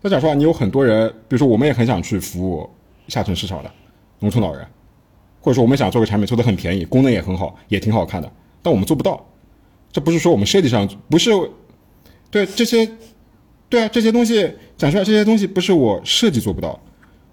[0.00, 2.70] 那讲实话，你有很多人，比如说我们也很想去服务
[3.08, 3.70] 下沉市场的
[4.20, 4.64] 农村老人，
[5.40, 8.30] 或者说我们想做个产品做的很便宜，功能也很好，也挺好看的，
[8.62, 9.26] 但我们做不到。
[9.92, 11.30] 这不是说我们设计上不是，
[12.30, 12.88] 对这些，
[13.68, 16.78] 对啊，这些东西讲出来，这些东西不是我设计做不到，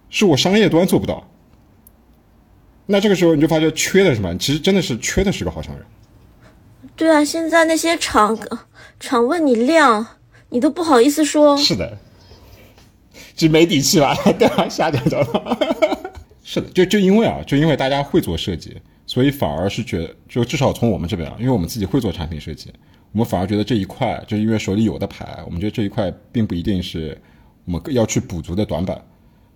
[0.10, 1.30] 是我商业端做不到。
[2.88, 4.36] 那这个时候你就发觉缺的是什么？
[4.38, 5.86] 其实真的是缺的是个好商人。
[6.96, 8.38] 对啊，现在那些厂
[9.00, 10.08] 厂问你量，
[10.50, 11.56] 你都不好意思说。
[11.58, 11.98] 是的，
[13.36, 14.68] 就没底气了，对吧？
[14.70, 15.58] 下降着了。
[16.50, 18.74] 是的，就就因为啊，就因为大家会做设计，
[19.06, 22.72] 所以反而是觉得，就至少从我们这边，因为我们自己会做产品设计，
[23.12, 27.22] 我们反而觉得这一块，就因为手里有的牌，我们觉得这一块并不一定是
[27.66, 29.04] 我们要去补足的短板。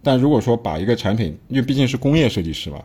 [0.03, 2.83] 但如果说把一个产品，因为毕竟是工业设计师嘛，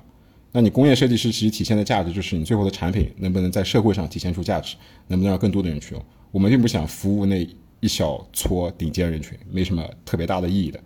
[0.53, 4.77] 那你工业设计师其实体现的价值就是你最后的产品能不能在社会上体现出价值，
[5.09, 6.05] 能不能让更多的人去用。
[6.31, 7.45] 我们并不想服务那
[7.81, 10.81] 一小撮顶尖人群，没什么特别大的意义的。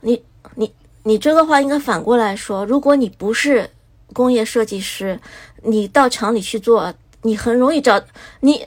[0.00, 0.22] 你
[0.54, 0.72] 你
[1.04, 3.70] 你这个话应该反过来说，如果你不是
[4.12, 5.20] 工业设计师，
[5.62, 6.92] 你到厂里去做，
[7.22, 8.02] 你很容易找
[8.40, 8.66] 你。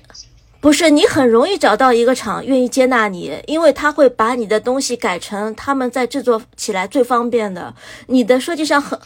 [0.59, 7.73] 不是你很容易找到一个厂愿意接纳你，因为他会把你的东西改成他们在制作起来最方便的。
[8.07, 8.99] 你的设计上很，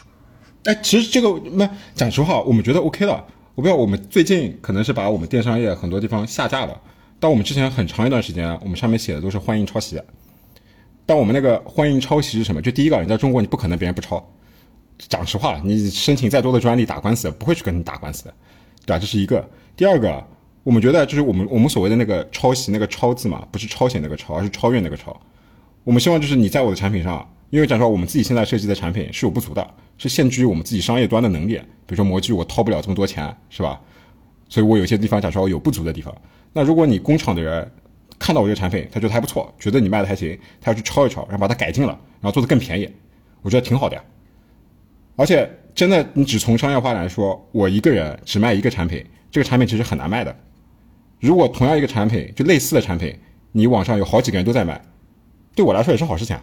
[0.64, 3.12] 哎，其实这个那讲实话，我们觉得 OK 的。
[3.54, 6.80] 我不知道我们最近可能是把我们电商业很多地方下架了，
[7.20, 10.00] 但我们之前很长一段时间，我们上面写的都是欢迎抄袭。
[11.06, 12.60] 但我们那个欢迎抄袭是什么？
[12.62, 14.24] 就第一个，你在中国你不可能别人不抄。
[14.98, 18.34] 讲实话，你申请再多的专利打官司，不会去跟你打官司的，
[18.86, 18.98] 对吧？
[18.98, 19.48] 这是一个。
[19.76, 20.24] 第二个。
[20.64, 25.20] 我们觉得就是我们我们所谓的那个抄袭那个抄字嘛，不是抄写那个抄，而是超越那个抄。
[25.82, 31.56] 我们希望就是你在我的产品上，因为讲实话，我们自己现在设计的产品是有不足的，是限制于我们自己商业端的能力。
[31.84, 33.80] 比如说模具我掏不了这么多钱，是吧？
[34.48, 36.14] 所以我有些地方讲实话有不足的地方。
[36.52, 37.68] 那如果你工厂的人
[38.22, 42.88] 看到我这个产品，他觉得还不错，觉得你卖的还行，他要去抄一抄，然后把它改进了，然后做的更便宜，
[43.42, 44.02] 我觉得挺好的呀。
[45.16, 50.34] 而且真的，你只从商业化来说，我一个人只卖一个产品，这个产品其实很难卖的。
[51.18, 53.12] 如果同样一个产品，就类似的产品，
[53.50, 54.80] 你网上有好几个人都在卖，
[55.54, 56.36] 对我来说也是好事情，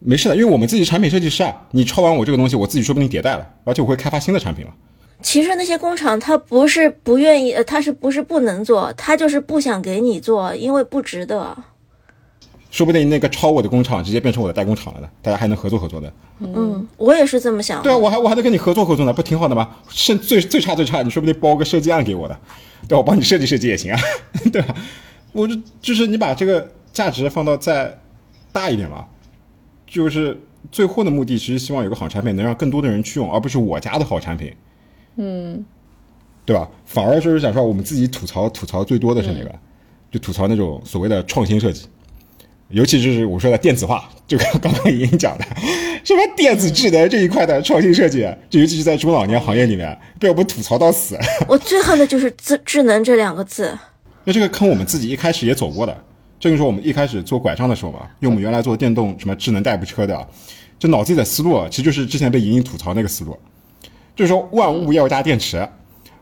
[0.00, 4.74] 没事的，因为我们自己产品设计师啊，你抄完我这个东西，我自己说不定迭代了，而且我会开发新的产品了。
[5.22, 11.56] 其实那些工厂他不是不愿意，他是不是不能做，他就是不想给你做，因为不值得。
[12.70, 16.10] 说不定那个抄我的工厂直接变成我的代工厂了呢，大家还能合作合作的。
[16.40, 17.82] 嗯，我也是这么想。
[17.82, 19.76] 对啊，我还我还能跟你合作合作呢，不挺好的吗？
[19.90, 22.38] 甚最最差最差，你说不定包个设计案给我的。
[22.88, 24.00] 对，我帮你设计设计也行啊，
[24.50, 24.74] 对吧？
[25.32, 27.98] 我就就是你把这个价值放到再
[28.52, 29.04] 大一点嘛，
[29.86, 34.50] 就是最后的目的，其实希望有个好产品能让更多的人去用，而不是我家的好产品，
[35.16, 35.64] 嗯，
[36.44, 36.68] 对吧？
[36.86, 39.52] 反而就是想说，我们自己吐槽吐槽最多的是哪个？
[40.10, 41.86] 就吐槽那种所谓的创新设计，
[42.68, 45.44] 尤其就是我说的电子化，就刚刚刚已经讲的，
[46.04, 51.16] 什么电子智能这一块的创新设计，就尤其是在中老年行业里面被我们吐槽到死。
[51.48, 53.76] 我最恨的就是“智智能”这两个字。
[54.24, 55.96] 那这个坑我们自己一开始也走过的，
[56.38, 60.28] 这个说我们一开始做拐杖的时候嘛，因为我们原来做电动什么智能代步车的，
[60.78, 63.34] 就脑子里的思路其实就是之前被莹莹吐槽那个思路，
[64.14, 65.68] 就是说万物要加电池，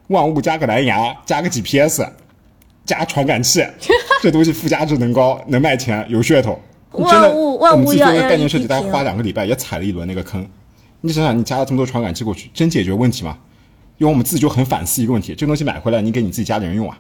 [0.09, 2.03] 万物加个蓝牙，加个 GPS，
[2.85, 3.65] 加传感器，
[4.23, 6.59] 这东西附加值能高，能卖钱，有噱头。
[6.93, 10.45] 万物万我们自己做物要那个概念设计，大概花两个礼拜也踩了一轮那个坑。
[11.03, 13.39] 你想想，你加了这么多传感器过去，真解决问题吗？
[13.99, 16.99] 因为我们自己就很反思一个问题：这个东西买回来，你给你自己家里人用啊，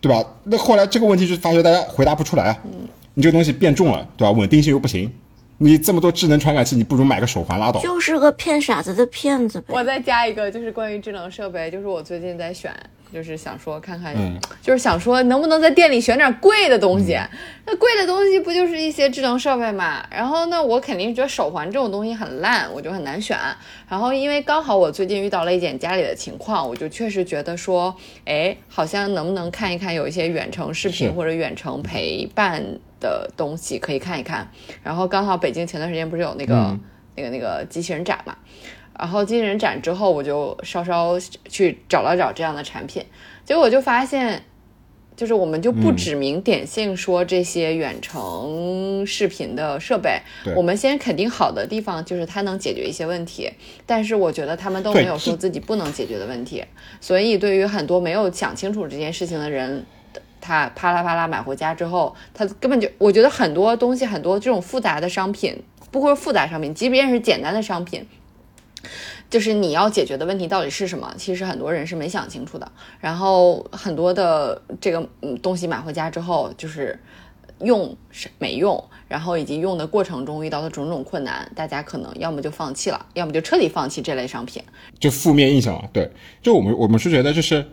[0.00, 0.22] 对吧？
[0.44, 2.58] 那后来这个问题就发觉大家回答不出来啊。
[3.14, 4.30] 你这个东西变重了，对吧？
[4.30, 5.10] 稳定性又不行，
[5.62, 7.78] 你这么多智能传感器，你不如买个手环拉倒。
[7.82, 9.66] 就是个骗傻子的骗子呗。
[9.68, 12.74] 我再加一个，就是关于智能设备，就是我最近在选，
[13.12, 17.14] 就是想说看看，嗯就是想说能不能在店里选点贵的东西。
[17.66, 20.02] 那贵的东西不就是一些智能设备嘛？
[20.10, 23.36] 然后呢，我肯定觉得手环这种东西很烂，我就很难选。
[23.86, 27.94] 然后因为刚好我最近遇到了一点家里的情况，我就确实觉得说，
[28.24, 32.64] 哎，好像能不能看一看有一些远程视频或者远程陪伴
[33.00, 34.48] 的东西可以看一看。
[34.84, 36.80] 然后刚好北京前段时间不是有那个、嗯
[37.16, 38.34] 那个那个机器人展嘛？
[38.98, 43.04] 然后机器人展之后，我就稍稍去找了找这样的产品，
[43.44, 44.42] 结果我就发现，
[45.16, 53.50] 就是我们就不嗯指名点姓说这些远程视频的设备，对我们先肯定好的地方就是它能解决一些问题，
[53.84, 56.64] 但是我觉得他们都没有说自己不能解决的问题，
[57.00, 59.84] 所以对于很多没有想清楚这件事情的人。
[60.40, 68.06] 他啪啦啪啦买回家之后，他根本就，我觉得很多东西，很多这种复杂的商品，不光是复杂商品，即便是简单的商品，
[69.28, 71.12] 就是你要解决的问题到底是什么？
[71.16, 72.72] 其实很多人是没想清楚的。
[72.98, 75.06] 然后很多的这个
[75.42, 76.98] 东西买回家之后，就是
[77.60, 84.62] 用是没用，然后以及用的过程中遇到的种种困难，大家可能要么就放弃了，要么就彻底放弃这类商品。
[84.98, 86.10] 就负面印象，对，
[86.42, 87.64] 就我们我们是觉得就是，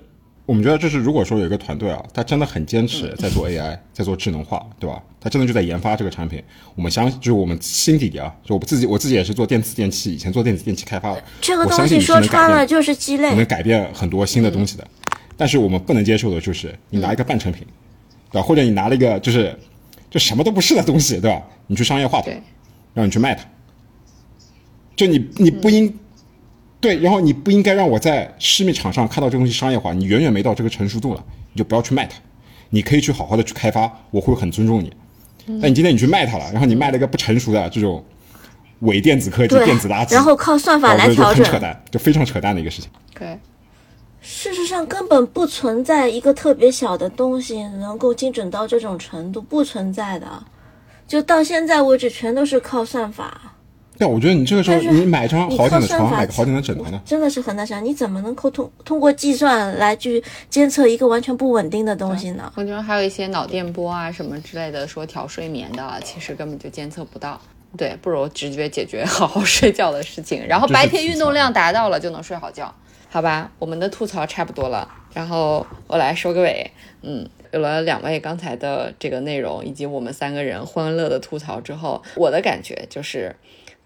[0.48, 5.04] 我们觉得就是，如果说有一个团队啊，他真的很坚持在做 AI，在做智能化，对吧？
[5.20, 6.41] 他真的就在研发这个产品。
[6.74, 13.45] 我们相就是我们心底里啊，就我自己我自己也是做电子电器，以前做电子电器开发的，这个东我相信你是西说穿了就是鸡肋能肋。
[13.45, 14.88] 改变很多新的东西的。
[15.36, 17.68] 但是我们不能接受的就是你拿一个半成品，
[18.32, 18.48] 对吧？
[18.48, 19.54] 或者你拿了一个就是
[20.10, 21.43] 就什么都不是的东西，对吧？
[21.68, 22.41] 你去商业化它对，
[22.93, 23.43] 让你去卖它，
[24.95, 25.93] 就你你不应、
[26.88, 31.21] 对，然后你不应该让我在市面场上看到这东西商业化，你远远没到这个成熟度了，
[31.51, 32.17] 你就不要去卖它。
[32.69, 34.93] 你可以去好好的去开发，我会很尊重你。
[35.61, 38.01] 但你今天你去卖它了，然后你卖了一个不成熟的这种
[38.79, 41.43] 伪电子科技、电子垃圾，然后靠算法来调整。
[41.43, 42.89] 很扯淡，就非常扯淡的一个事情。
[43.13, 43.38] 对，
[44.21, 50.25] 事实上，根本不存在一个特别小的东西能够精准到这种程度，不存在的。
[51.05, 53.57] 就到现在为止，全都是靠算法。
[53.98, 57.02] 但我觉得你这个时候你买张好点的床，买个好点的枕头呢？
[57.06, 62.52] 真的是很难想，你怎么能够通通过计算来去监测一个完全不稳定的东西呢？
[62.56, 67.39] 我觉得还有一些脑电波啊什么之类的，说调睡眠的，其实根本就监测不到。
[67.76, 72.74] 对，不如直接解决 好好睡觉的事情，然后白天运动量达到了就能睡好觉。
[73.10, 76.70] 好吧，我们的吐槽差不多了，然后我来收个尾。
[77.02, 83.34] 嗯，有了两位刚才的这个内容，以及我们三个人欢乐的吐槽之后，我的感觉就是，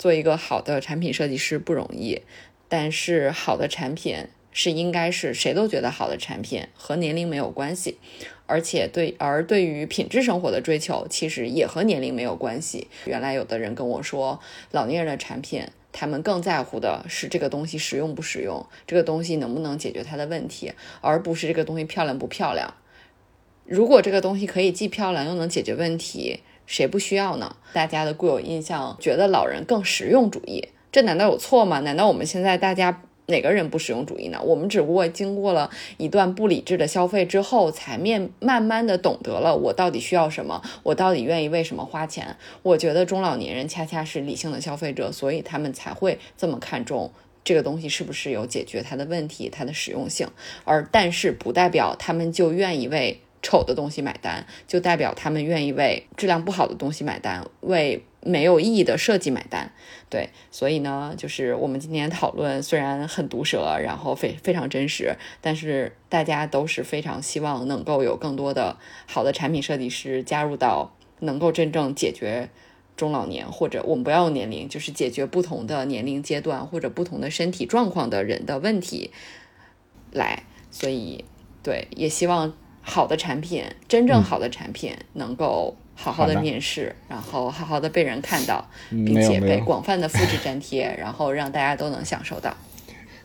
[0.01, 2.23] 做一个好的产品设计师不容易，
[2.67, 7.99] 但是好的产品是应该是谁都觉得好的产品，和年龄没有关系。
[8.47, 12.87] 而且对，而对于品质生活的追求，其实也和年龄没有关系。
[13.05, 14.39] 原来有的人跟我说，
[14.71, 22.73] 老年人的产品，他们更在乎的是这个东西实用不实用，这个东西能不能解决他的问题，而不是这个东西漂亮不漂亮。
[23.65, 26.39] 如果这个东西可以既漂亮又能解决问题，
[26.71, 27.57] 谁不需要呢？
[27.73, 31.81] 大家的固有印象觉得老人更实用主义，这难道有错吗？
[31.81, 34.41] 难道我们现在大家哪个人不实用主义呢？
[34.41, 42.37] 我们只不过经过了一段不理智的消费之后，才面慢慢的懂得了我到底需要什么，我到底愿意为什么花钱。
[42.63, 47.11] 我觉得中老年人恰恰是理性的消费者，所以他们才会这么看重。
[47.43, 50.29] 这个东西是不是有解决它的问题，它的实用性？
[50.63, 59.71] 而但是不代表他们就愿意为丑的东西买单，就代表他们愿意为质量不好的东西买单，为没有意义的设计买单。
[60.09, 68.77] 对，所以呢，就是我们今天讨论虽然很毒舌，然后非非常真实，但是大家都是非常希望能够有更多的
[69.07, 72.49] 好的产品设计师加入到能够真正解决。
[72.97, 79.09] 中老年或者我们不要年龄，就是解决不同的年龄阶段或者不同的身体状况的人的问题
[80.11, 80.43] 来。
[80.69, 81.25] 所以，
[81.63, 86.39] 对，也希望好的产品，真正好的产品能够好好的。
[86.41, 92.53] 面试，然后好好的被人看到，嗯并且被广泛的复制粘贴，然后让大家都能享受到。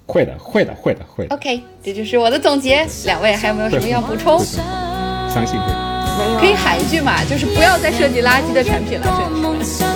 [0.06, 2.86] 会的，会的，会的，会的，OK，这就是我的总结。
[3.06, 4.38] 两位还有没有什么要补充？
[4.38, 5.72] 相信会。
[6.38, 9.04] 可以喊一句嘛，就是不要再设计垃圾的产品了。
[9.04, 9.64] 设计。
[9.64, 9.95] 师